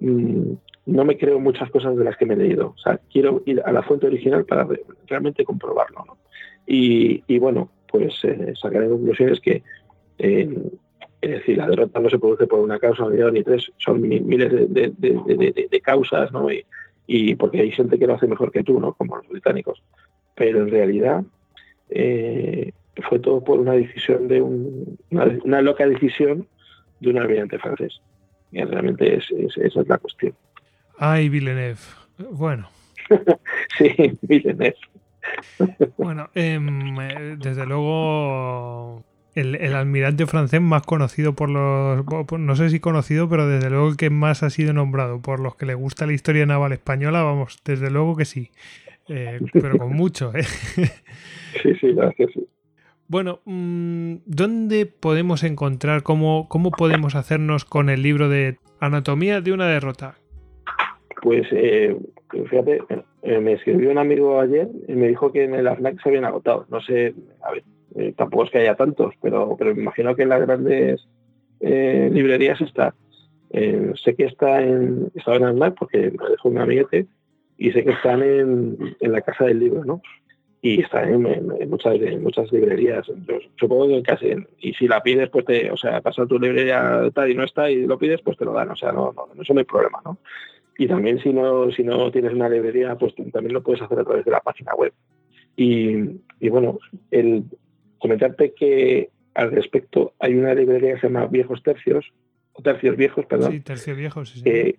mm, 0.00 0.52
no 0.86 1.04
me 1.04 1.16
creo 1.16 1.38
muchas 1.38 1.70
cosas 1.70 1.96
de 1.96 2.04
las 2.04 2.16
que 2.16 2.26
me 2.26 2.34
he 2.34 2.38
leído. 2.38 2.74
O 2.74 2.78
sea, 2.78 2.98
quiero 3.12 3.42
ir 3.46 3.62
a 3.64 3.72
la 3.72 3.82
fuente 3.82 4.06
original 4.06 4.44
para 4.44 4.66
realmente 5.06 5.44
comprobarlo, 5.44 6.04
¿no? 6.04 6.16
Y, 6.66 7.22
y 7.28 7.38
bueno, 7.38 7.70
pues 7.88 8.12
eh, 8.24 8.54
sacaré 8.60 8.88
conclusiones 8.88 9.40
que, 9.40 9.62
eh, 10.18 10.48
es 11.26 11.40
decir, 11.40 11.58
la 11.58 11.66
derrota 11.66 11.98
no 12.00 12.08
se 12.08 12.18
produce 12.18 12.46
por 12.46 12.60
una 12.60 12.78
causa, 12.78 13.08
ni 13.08 13.16
dos 13.16 13.32
ni 13.32 13.42
tres, 13.42 13.72
son 13.78 14.00
miles 14.00 14.50
de, 14.72 15.80
causas, 15.82 16.30
¿no? 16.32 16.48
Y, 17.06 17.34
porque 17.34 17.60
hay 17.60 17.72
gente 17.72 17.98
que 17.98 18.06
lo 18.06 18.14
hace 18.14 18.26
mejor 18.26 18.52
que 18.52 18.62
tú, 18.62 18.80
¿no? 18.80 18.94
Como 18.94 19.16
los 19.16 19.28
británicos. 19.28 19.82
Pero 20.34 20.60
en 20.60 20.70
realidad 20.70 21.24
eh, 21.90 22.72
fue 23.08 23.18
todo 23.18 23.42
por 23.42 23.58
una 23.58 23.72
decisión 23.72 24.28
de 24.28 24.40
un, 24.40 24.98
una, 25.10 25.62
loca 25.62 25.86
decisión 25.86 26.46
de 27.00 27.10
un 27.10 27.18
almirante 27.18 27.58
francés. 27.58 28.00
Y 28.52 28.62
realmente 28.62 29.16
es, 29.16 29.30
esa 29.56 29.80
es 29.80 29.88
la 29.88 29.98
cuestión. 29.98 30.34
Ay, 30.98 31.28
Villeneuve. 31.28 31.80
Bueno. 32.30 32.68
sí, 33.78 34.18
Villeneuve. 34.22 34.76
Bueno, 35.96 36.30
em, 36.34 37.00
eh, 37.00 37.36
desde 37.38 37.66
luego 37.66 39.04
el, 39.36 39.74
almirante 39.74 40.26
francés 40.26 40.60
más 40.60 40.82
conocido 40.82 41.34
por 41.34 41.50
los, 41.50 42.04
no 42.38 42.56
sé 42.56 42.70
si 42.70 42.80
conocido, 42.80 43.28
pero 43.28 43.46
desde 43.46 43.70
luego 43.70 43.88
el 43.88 43.96
que 43.96 44.10
más 44.10 44.42
ha 44.42 44.50
sido 44.50 44.72
nombrado 44.72 45.20
por 45.20 45.40
los 45.40 45.56
que 45.56 45.66
le 45.66 45.74
gusta 45.74 46.06
la 46.06 46.14
historia 46.14 46.46
naval 46.46 46.72
española, 46.72 47.22
vamos, 47.22 47.60
desde 47.64 47.90
luego 47.90 48.16
que 48.16 48.24
sí, 48.24 48.50
eh, 49.08 49.38
pero 49.52 49.78
con 49.78 49.92
mucho, 49.92 50.32
¿eh? 50.34 50.42
Sí, 51.62 51.74
sí, 51.80 51.96
que 52.16 52.26
sí. 52.26 52.46
Bueno, 53.08 53.40
mm, 53.44 54.16
¿dónde 54.26 54.86
podemos 54.86 55.44
encontrar, 55.44 56.02
cómo, 56.02 56.48
cómo 56.48 56.70
podemos 56.70 57.14
hacernos 57.14 57.64
con 57.64 57.88
el 57.88 58.02
libro 58.02 58.28
de 58.28 58.58
Anatomía 58.80 59.40
de 59.40 59.52
una 59.52 59.68
derrota? 59.68 60.16
Pues 61.22 61.46
eh, 61.52 61.96
fíjate, 62.30 62.80
eh, 63.22 63.40
me 63.40 63.52
escribió 63.52 63.90
un 63.90 63.98
amigo 63.98 64.40
ayer 64.40 64.68
y 64.88 64.92
me 64.94 65.08
dijo 65.08 65.32
que 65.32 65.44
en 65.44 65.54
el 65.54 65.66
AFNAC 65.66 66.02
se 66.02 66.08
habían 66.08 66.24
agotado. 66.24 66.66
No 66.68 66.80
sé, 66.80 67.14
a 67.42 67.52
ver, 67.52 67.64
eh, 67.96 68.14
tampoco 68.16 68.44
es 68.44 68.50
que 68.50 68.58
haya 68.58 68.74
tantos, 68.74 69.14
pero, 69.20 69.56
pero 69.58 69.74
me 69.74 69.82
imagino 69.82 70.14
que 70.14 70.22
en 70.22 70.28
las 70.28 70.40
grandes 70.40 71.06
librerías 71.60 72.60
está. 72.60 72.94
sé 73.50 74.14
que 74.14 74.24
está 74.24 74.62
en, 74.62 75.10
estaba 75.14 75.36
en 75.36 75.74
porque 75.74 76.10
me 76.10 76.28
dejó 76.30 76.50
un 76.50 76.58
amiguete 76.58 77.06
y 77.58 77.72
sé 77.72 77.84
que 77.84 77.92
están 77.92 78.22
en, 78.22 78.96
la 79.00 79.20
Casa 79.22 79.46
del 79.46 79.60
Libro, 79.60 79.84
¿no? 79.84 80.02
Y 80.60 80.82
están 80.82 81.26
en, 81.26 81.68
muchas, 81.70 81.96
muchas 82.20 82.52
librerías. 82.52 83.06
Yo 83.06 83.38
supongo 83.58 83.88
que 83.88 84.02
casi, 84.02 84.34
y 84.58 84.74
si 84.74 84.88
la 84.88 85.02
pides, 85.02 85.30
pues 85.30 85.44
te, 85.44 85.70
o 85.70 85.76
sea, 85.76 86.00
pasa 86.00 86.26
tu 86.26 86.38
librería 86.38 87.10
tal 87.14 87.30
y 87.30 87.34
no 87.34 87.44
está 87.44 87.70
y 87.70 87.86
lo 87.86 87.98
pides, 87.98 88.20
pues 88.22 88.36
te 88.36 88.44
lo 88.44 88.52
dan. 88.52 88.70
O 88.70 88.76
sea, 88.76 88.92
no, 88.92 89.14
no, 89.14 89.42
eso 89.42 89.54
no 89.54 89.60
hay 89.60 89.66
problema, 89.66 90.00
¿no? 90.04 90.18
Y 90.78 90.86
también 90.86 91.18
si 91.20 91.32
no, 91.32 91.70
si 91.70 91.82
no 91.82 92.10
tienes 92.10 92.34
una 92.34 92.48
librería, 92.48 92.96
pues 92.96 93.14
también 93.32 93.54
lo 93.54 93.62
puedes 93.62 93.82
hacer 93.82 93.98
a 93.98 94.04
través 94.04 94.24
de 94.24 94.30
la 94.30 94.40
página 94.40 94.74
web. 94.74 94.92
Y, 95.56 96.18
bueno, 96.48 96.78
el 97.10 97.44
comentarte 97.98 98.54
que 98.54 99.10
al 99.34 99.50
respecto 99.50 100.14
hay 100.18 100.34
una 100.34 100.54
librería 100.54 100.94
que 100.94 101.00
se 101.00 101.06
llama 101.08 101.26
Viejos 101.26 101.62
Tercios, 101.62 102.06
o 102.52 102.62
Tercios 102.62 102.96
Viejos, 102.96 103.26
perdón. 103.26 103.52
Sí, 103.52 103.60
Tercios 103.60 103.96
Viejos, 103.96 104.30
sí. 104.30 104.76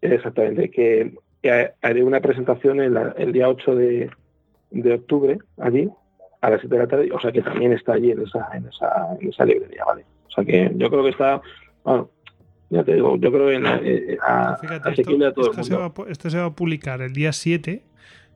exactamente, 0.00 0.70
que, 0.70 1.14
haré 1.82 2.02
una 2.02 2.20
presentación 2.20 2.80
el 2.80 3.32
día 3.32 3.48
8 3.48 3.74
de, 3.74 4.10
octubre 4.92 5.38
allí 5.58 5.88
a 6.40 6.50
las 6.50 6.60
7 6.60 6.74
de 6.74 6.82
la 6.82 6.88
tarde, 6.88 7.10
o 7.12 7.20
sea 7.20 7.32
que 7.32 7.42
también 7.42 7.72
está 7.72 7.94
allí 7.94 8.12
en 8.12 8.22
esa, 8.22 8.48
en 8.54 8.66
esa, 8.66 9.16
en 9.20 9.28
esa 9.28 9.44
librería, 9.44 9.84
¿vale? 9.84 10.04
O 10.26 10.30
sea 10.30 10.44
que 10.44 10.70
yo 10.76 10.90
creo 10.90 11.02
que 11.02 11.10
está, 11.10 11.40
bueno, 11.82 12.10
ya 12.70 12.84
te 12.84 12.94
digo, 12.94 13.16
yo 13.16 13.32
creo 13.32 13.48
que 13.48 13.56
eh, 13.56 14.12
eh, 14.12 14.18
a, 14.22 14.58
esto, 14.62 15.26
a 15.26 15.32
todo 15.32 15.64
Se 15.64 15.74
va, 15.74 15.92
esto 16.08 16.30
se 16.30 16.38
va 16.38 16.46
a 16.46 16.54
publicar 16.54 17.00
el 17.00 17.12
día 17.12 17.32
7 17.32 17.82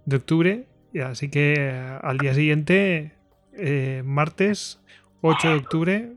de 0.06 0.16
octubre, 0.16 0.64
así 1.04 1.30
que 1.30 1.54
eh, 1.58 1.98
al 2.00 2.18
día 2.18 2.32
siguiente, 2.34 3.12
martes 4.04 4.80
8 5.22 5.48
de 5.48 5.54
octubre, 5.54 6.12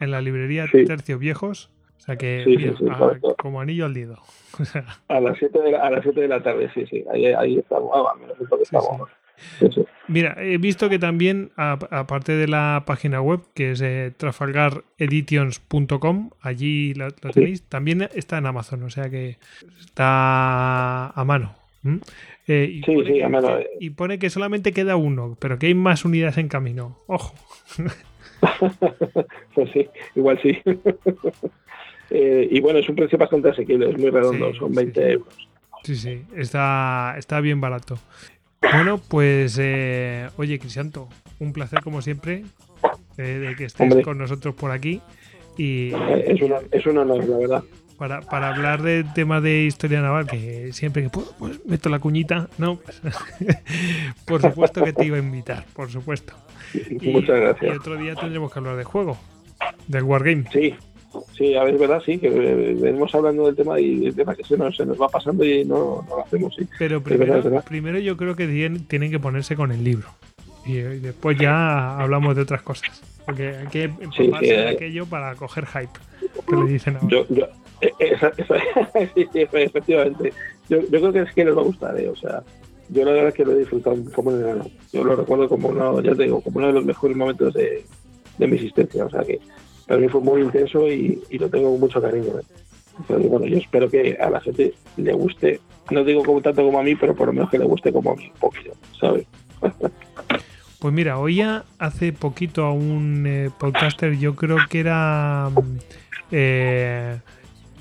en 0.00 0.10
la 0.10 0.20
librería 0.20 0.66
Tercios 0.70 1.18
Viejos. 1.18 1.70
O 1.98 2.00
sea 2.00 2.16
que, 2.16 2.74
como 3.38 3.62
anillo 3.62 3.86
al 3.86 3.94
dedo. 3.94 4.18
a 5.08 5.20
las 5.20 5.38
7 5.38 5.58
de, 5.58 5.72
la, 5.72 5.88
de 5.88 6.28
la 6.28 6.42
tarde, 6.42 6.70
sí, 6.74 6.84
sí. 6.86 7.02
Ahí, 7.10 7.24
ahí 7.26 7.58
estamos. 7.58 7.90
Ah, 7.94 8.12
estamos. 8.60 9.08
Mira, 10.06 10.36
he 10.38 10.58
visto 10.58 10.90
que 10.90 10.98
también, 10.98 11.52
aparte 11.56 12.32
de 12.32 12.46
la 12.46 12.82
página 12.86 13.22
web, 13.22 13.40
que 13.54 13.70
es 13.72 13.80
eh, 13.80 14.12
trafalgareditions.com, 14.16 16.30
allí 16.40 16.94
lo, 16.94 17.10
tenéis, 17.10 17.62
también 17.62 18.08
está 18.14 18.38
en 18.38 18.46
Amazon, 18.46 18.82
o 18.82 18.90
sea 18.90 19.08
que 19.08 19.38
está 19.80 21.08
a 21.08 21.24
mano. 21.24 21.54
Eh, 22.46 22.70
y, 22.72 22.82
sí, 22.82 23.04
sí, 23.06 23.22
a 23.22 23.28
mano. 23.28 23.58
Eh. 23.58 23.68
y 23.80 23.90
pone 23.90 24.18
que 24.18 24.30
solamente 24.30 24.72
queda 24.72 24.96
uno, 24.96 25.36
pero 25.38 25.58
que 25.58 25.66
hay 25.66 25.74
más 25.74 26.04
unidades 26.04 26.38
en 26.38 26.48
camino. 26.48 26.98
Ojo. 27.06 27.34
pues 29.54 29.70
sí, 29.72 29.88
igual 30.14 30.40
sí. 30.42 30.58
y 32.10 32.60
bueno, 32.60 32.78
es 32.78 32.88
un 32.88 32.96
precio 32.96 33.18
bastante 33.18 33.50
asequible, 33.50 33.90
es 33.90 33.98
muy 33.98 34.10
redondo, 34.10 34.54
son 34.54 34.72
20 34.72 35.12
euros. 35.12 35.48
Sí, 35.84 35.96
sí, 35.96 36.22
está, 36.34 37.14
está 37.18 37.40
bien 37.40 37.60
barato. 37.60 37.98
Bueno, 38.72 38.98
pues 38.98 39.58
eh, 39.60 40.28
oye, 40.38 40.58
Crisanto, 40.58 41.08
un 41.38 41.52
placer 41.52 41.82
como 41.82 42.00
siempre 42.00 42.44
eh, 43.18 43.22
de 43.22 43.54
que 43.54 43.66
estés 43.66 44.02
con 44.02 44.18
nosotros 44.18 44.54
por 44.54 44.70
aquí. 44.70 45.00
Y, 45.56 45.92
es, 46.24 46.40
una, 46.40 46.56
es 46.72 46.86
un 46.86 46.98
honor, 46.98 47.28
la 47.28 47.36
verdad. 47.36 47.64
Para, 48.04 48.20
para 48.20 48.54
hablar 48.54 48.82
del 48.82 49.10
tema 49.14 49.40
de 49.40 49.62
historia 49.62 50.02
naval, 50.02 50.26
que 50.26 50.74
siempre 50.74 51.02
que 51.02 51.08
puedo, 51.08 51.32
pues 51.38 51.64
meto 51.64 51.88
la 51.88 52.00
cuñita, 52.00 52.50
¿no? 52.58 52.78
por 54.26 54.42
supuesto 54.42 54.84
que 54.84 54.92
te 54.92 55.06
iba 55.06 55.16
a 55.16 55.20
invitar, 55.20 55.64
por 55.72 55.90
supuesto. 55.90 56.34
Muchas 57.00 57.40
gracias. 57.40 57.74
Y 57.74 57.78
otro 57.78 57.96
día 57.96 58.14
tendremos 58.14 58.52
que 58.52 58.58
hablar 58.58 58.76
de 58.76 58.84
juego, 58.84 59.16
del 59.88 60.02
Wargame. 60.02 60.44
Sí, 60.52 60.74
Sí, 61.32 61.54
a 61.54 61.64
ver, 61.64 61.76
es 61.76 61.80
verdad, 61.80 62.02
sí, 62.04 62.18
que 62.18 62.26
eh, 62.26 62.74
venimos 62.74 63.14
hablando 63.14 63.46
del 63.46 63.56
tema 63.56 63.80
y 63.80 64.04
el 64.04 64.14
tema 64.14 64.34
que 64.34 64.44
se 64.44 64.58
nos, 64.58 64.76
se 64.76 64.84
nos 64.84 65.00
va 65.00 65.08
pasando 65.08 65.42
y 65.46 65.64
no, 65.64 66.04
lo 66.06 66.22
hacemos, 66.22 66.54
sí. 66.54 66.68
Pero 66.78 67.02
primero, 67.02 67.62
primero 67.62 67.98
yo 68.00 68.18
creo 68.18 68.36
que 68.36 68.46
tienen, 68.46 69.10
que 69.10 69.18
ponerse 69.18 69.56
con 69.56 69.72
el 69.72 69.82
libro. 69.82 70.08
Y, 70.66 70.74
después 70.74 71.38
ya 71.38 71.96
hablamos 71.98 72.36
de 72.36 72.42
otras 72.42 72.60
cosas. 72.60 73.00
Porque 73.24 73.56
hay 73.56 73.66
que 73.68 73.90
sí, 74.14 74.30
eh. 74.42 74.68
aquello 74.74 75.06
para 75.06 75.34
coger 75.36 75.64
hype, 75.64 75.98
que 76.46 76.56
le 76.56 76.70
dicen 76.70 76.96
ahora. 76.96 77.08
Yo, 77.08 77.26
yo, 77.30 77.46
eh, 77.80 77.92
esa, 77.98 78.32
sí, 79.14 79.28
efectivamente. 79.32 80.32
Yo, 80.68 80.80
yo, 80.80 80.88
creo 80.88 81.12
que 81.12 81.20
es 81.20 81.34
que 81.34 81.44
les 81.44 81.56
va 81.56 81.60
a 81.60 81.64
gustar, 81.64 81.94
o 82.08 82.16
sea, 82.16 82.42
yo 82.88 83.04
la 83.04 83.12
verdad 83.12 83.28
es 83.28 83.34
que 83.34 83.44
lo 83.44 83.52
he 83.52 83.58
disfrutado 83.58 83.96
como 84.14 84.30
Yo 84.92 85.04
lo 85.04 85.16
recuerdo 85.16 85.48
como 85.48 85.68
uno, 85.68 86.00
ya 86.00 86.14
te 86.14 86.24
digo, 86.24 86.40
como 86.40 86.58
uno 86.58 86.68
de 86.68 86.72
los 86.74 86.84
mejores 86.84 87.16
momentos 87.16 87.54
de, 87.54 87.84
de 88.38 88.46
mi 88.46 88.56
existencia, 88.56 89.04
o 89.04 89.10
sea 89.10 89.22
que 89.22 89.40
para 89.86 90.00
mí 90.00 90.08
fue 90.08 90.20
muy 90.20 90.42
intenso 90.42 90.88
y, 90.90 91.22
lo 91.32 91.48
tengo 91.48 91.70
con 91.70 91.80
mucho 91.80 92.00
cariño. 92.00 92.38
¿eh? 92.38 93.28
bueno, 93.28 93.46
yo 93.46 93.58
espero 93.58 93.90
que 93.90 94.16
a 94.20 94.30
la 94.30 94.40
gente 94.40 94.72
le 94.96 95.12
guste, 95.12 95.60
no 95.90 96.04
digo 96.04 96.22
como 96.22 96.40
tanto 96.40 96.64
como 96.64 96.78
a 96.78 96.82
mí, 96.82 96.94
pero 96.94 97.14
por 97.14 97.26
lo 97.26 97.32
menos 97.32 97.50
que 97.50 97.58
le 97.58 97.64
guste 97.64 97.92
como 97.92 98.12
a 98.12 98.16
mí, 98.16 98.30
un 98.32 98.40
poquito, 98.40 98.72
¿sabes? 98.98 99.26
Pues 100.80 100.92
mira, 100.92 101.18
oía 101.18 101.64
hace 101.78 102.12
poquito 102.12 102.66
a 102.66 102.72
un 102.74 103.24
eh, 103.26 103.48
podcaster, 103.58 104.18
yo 104.18 104.36
creo 104.36 104.58
que 104.68 104.80
era, 104.80 105.48
eh, 106.30 107.20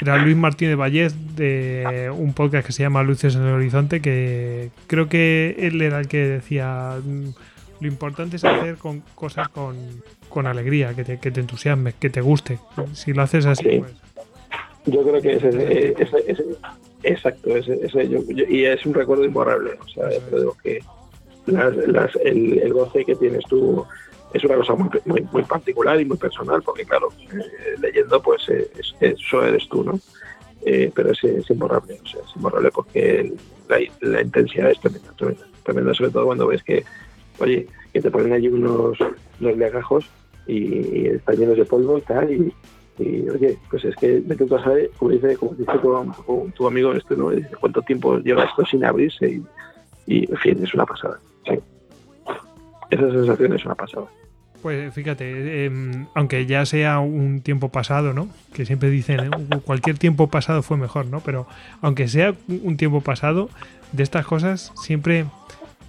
era 0.03 0.17
Luis 0.17 0.35
Martínez 0.35 0.77
Vallez, 0.77 1.13
de 1.35 2.11
un 2.15 2.33
podcast 2.33 2.67
que 2.67 2.73
se 2.73 2.83
llama 2.83 3.03
Luces 3.03 3.35
en 3.35 3.41
el 3.43 3.53
Horizonte, 3.53 4.01
que 4.01 4.69
creo 4.87 5.09
que 5.09 5.55
él 5.59 5.81
era 5.81 5.99
el 5.99 6.07
que 6.07 6.27
decía 6.27 6.97
lo 7.79 7.87
importante 7.87 8.37
es 8.37 8.45
hacer 8.45 8.77
con 8.77 9.01
cosas 9.13 9.49
con, 9.49 10.47
alegría, 10.47 10.93
que 10.93 11.03
te, 11.03 11.19
que 11.19 11.31
te 11.31 11.41
entusiasme, 11.41 11.93
que 11.99 12.09
te 12.09 12.21
guste. 12.21 12.59
Si 12.93 13.13
lo 13.13 13.21
haces 13.21 13.45
así, 13.45 13.79
pues. 13.79 13.93
Yo 14.85 15.03
creo 15.03 15.21
que 15.21 15.33
ese, 15.33 15.93
ese, 15.97 16.43
exacto, 17.03 17.55
ese, 17.55 17.79
y 18.49 18.65
es 18.65 18.85
un 18.85 18.93
recuerdo 18.93 19.25
imborrable. 19.25 19.71
O 19.83 19.87
sea, 19.89 20.05
creo 20.29 20.55
que 20.63 20.81
el, 21.45 22.73
goce 22.73 23.05
que 23.05 23.15
tienes 23.15 23.43
tú 23.49 23.85
es 24.33 24.43
una 24.43 24.55
cosa 24.55 24.73
muy, 24.75 25.21
muy, 25.31 25.43
particular 25.43 25.99
y 25.99 26.05
muy 26.05 26.17
personal, 26.17 26.61
porque 26.63 26.85
claro, 26.85 27.09
eh, 27.31 27.75
leyendo, 27.79 28.21
pues 28.21 28.47
eso 28.49 29.43
eres 29.43 29.67
tú, 29.69 29.83
¿no? 29.83 29.99
eh, 30.65 30.91
pero 30.93 31.11
es, 31.11 31.23
es, 31.23 31.49
imborrable, 31.49 31.99
o 32.01 32.07
sea, 32.07 32.21
es 32.21 32.35
imborrable 32.35 32.71
porque 32.71 33.33
la, 34.01 34.21
intensidad 34.21 34.71
es 34.71 34.79
tremenda, 34.79 35.11
tremenda, 35.17 35.45
tremenda, 35.63 35.93
sobre 35.93 36.11
todo 36.11 36.25
cuando 36.25 36.47
ves 36.47 36.63
que, 36.63 36.83
oye, 37.39 37.67
que 37.91 38.01
te 38.01 38.11
ponen 38.11 38.33
allí 38.33 38.47
unos, 38.47 38.97
unos 39.39 39.57
legajos 39.57 40.09
y, 40.47 41.07
están 41.07 41.35
llenos 41.35 41.57
de 41.57 41.65
polvo 41.65 41.97
y 41.97 42.01
tal, 42.01 42.31
y, 42.31 42.53
oye, 43.29 43.57
pues 43.69 43.83
es 43.85 43.95
que 43.95 44.21
de 44.21 44.35
tú 44.35 44.47
sabes, 44.47 44.89
como 44.97 45.11
dice, 45.11 45.35
como 45.35 45.53
dice 45.53 45.71
tu, 46.55 46.67
amigo 46.67 46.93
este, 46.93 47.15
¿no? 47.15 47.31
¿Cuánto 47.59 47.81
tiempo 47.81 48.17
lleva 48.19 48.45
esto 48.45 48.65
sin 48.65 48.85
abrirse? 48.85 49.27
Y, 49.27 49.43
y 50.05 50.31
en 50.31 50.37
fin, 50.37 50.63
es 50.63 50.73
una 50.73 50.85
pasada. 50.85 51.19
Sí. 51.47 51.59
Esa 52.91 53.11
sensación 53.11 53.53
es 53.53 53.65
una 53.65 53.75
pasada. 53.75 54.07
Pues 54.63 54.93
fíjate, 54.93 55.25
eh, 55.65 56.05
aunque 56.15 56.45
ya 56.45 56.65
sea 56.65 56.99
un 56.99 57.41
tiempo 57.41 57.67
pasado, 57.67 58.13
¿no? 58.13 58.29
Que 58.53 58.65
siempre 58.65 58.89
dicen, 58.89 59.19
¿eh? 59.19 59.29
cualquier 59.65 59.97
tiempo 59.97 60.29
pasado 60.29 60.63
fue 60.63 60.77
mejor, 60.77 61.05
¿no? 61.07 61.19
Pero 61.19 61.45
aunque 61.81 62.07
sea 62.07 62.33
un 62.47 62.77
tiempo 62.77 63.01
pasado, 63.01 63.49
de 63.91 64.03
estas 64.03 64.25
cosas, 64.25 64.71
siempre 64.81 65.25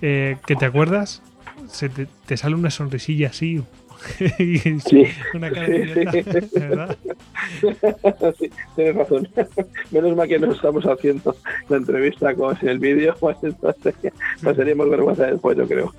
eh, 0.02 0.38
que 0.44 0.56
te 0.56 0.66
acuerdas, 0.66 1.22
se 1.68 1.88
te, 1.88 2.08
te, 2.26 2.36
sale 2.36 2.56
una 2.56 2.70
sonrisilla 2.70 3.28
así. 3.28 3.62
sí, 4.38 5.06
una 5.34 5.50
cara 5.50 5.68
de 5.68 6.46
¿verdad? 6.54 6.96
Sí, 8.38 8.50
tienes 8.76 8.96
razón. 8.96 9.28
Menos 9.90 10.16
mal 10.16 10.28
que 10.28 10.38
no 10.38 10.52
estamos 10.52 10.84
haciendo 10.84 11.36
la 11.68 11.76
entrevista 11.76 12.34
como 12.34 12.52
en 12.52 12.68
el 12.68 12.78
vídeo, 12.78 13.14
pues 13.18 13.36
entonces 13.42 13.94
pasaríamos 14.42 14.90
vergüenza 14.90 15.26
después, 15.26 15.56
yo 15.56 15.66
creo. 15.66 15.94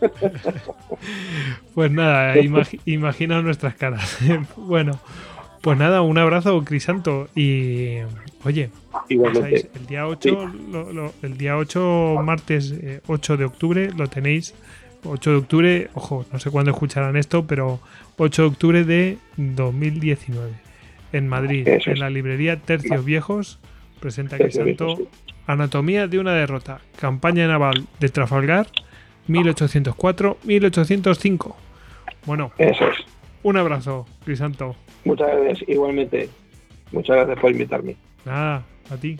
Pues 1.73 1.91
nada, 1.91 2.37
imag 2.39 2.67
imagina 2.85 3.41
nuestras 3.41 3.75
caras. 3.75 4.17
bueno, 4.57 4.99
pues 5.61 5.77
nada, 5.77 6.01
un 6.01 6.17
abrazo, 6.17 6.63
Crisanto. 6.63 7.27
Y 7.35 7.97
oye, 8.43 8.69
el 9.09 9.87
día 9.87 10.07
8, 10.07 10.29
sí. 10.29 10.71
lo, 10.71 10.93
lo, 10.93 11.13
el 11.21 11.37
día 11.37 11.57
8, 11.57 12.21
martes 12.23 12.71
eh, 12.71 13.01
8 13.07 13.37
de 13.37 13.45
octubre, 13.45 13.89
lo 13.95 14.07
tenéis 14.07 14.53
8 15.05 15.31
de 15.31 15.37
octubre, 15.37 15.89
ojo, 15.93 16.25
no 16.31 16.39
sé 16.39 16.49
cuándo 16.51 16.71
escucharán 16.71 17.15
esto, 17.17 17.45
pero 17.45 17.79
8 18.17 18.41
de 18.41 18.47
octubre 18.47 18.83
de 18.83 19.17
2019, 19.37 20.49
en 21.13 21.27
Madrid, 21.27 21.67
en 21.67 21.99
la 21.99 22.09
librería 22.09 22.57
Tercios 22.59 23.05
Viejos, 23.05 23.59
presenta 23.99 24.37
Crisanto 24.37 24.97
Anatomía 25.47 26.07
de 26.07 26.17
una 26.19 26.33
derrota, 26.33 26.79
campaña 26.97 27.47
naval 27.47 27.85
de 27.99 28.09
Trafalgar, 28.09 28.67
1804-1805. 29.27 31.55
Bueno, 32.25 32.51
Eso 32.57 32.87
es. 32.87 32.97
un 33.43 33.57
abrazo, 33.57 34.07
Crisanto. 34.23 34.75
Muchas 35.03 35.27
gracias, 35.35 35.69
igualmente. 35.69 36.29
Muchas 36.91 37.17
gracias 37.17 37.39
por 37.39 37.51
invitarme. 37.51 37.95
Nada, 38.25 38.63
a 38.89 38.97
ti. 38.97 39.19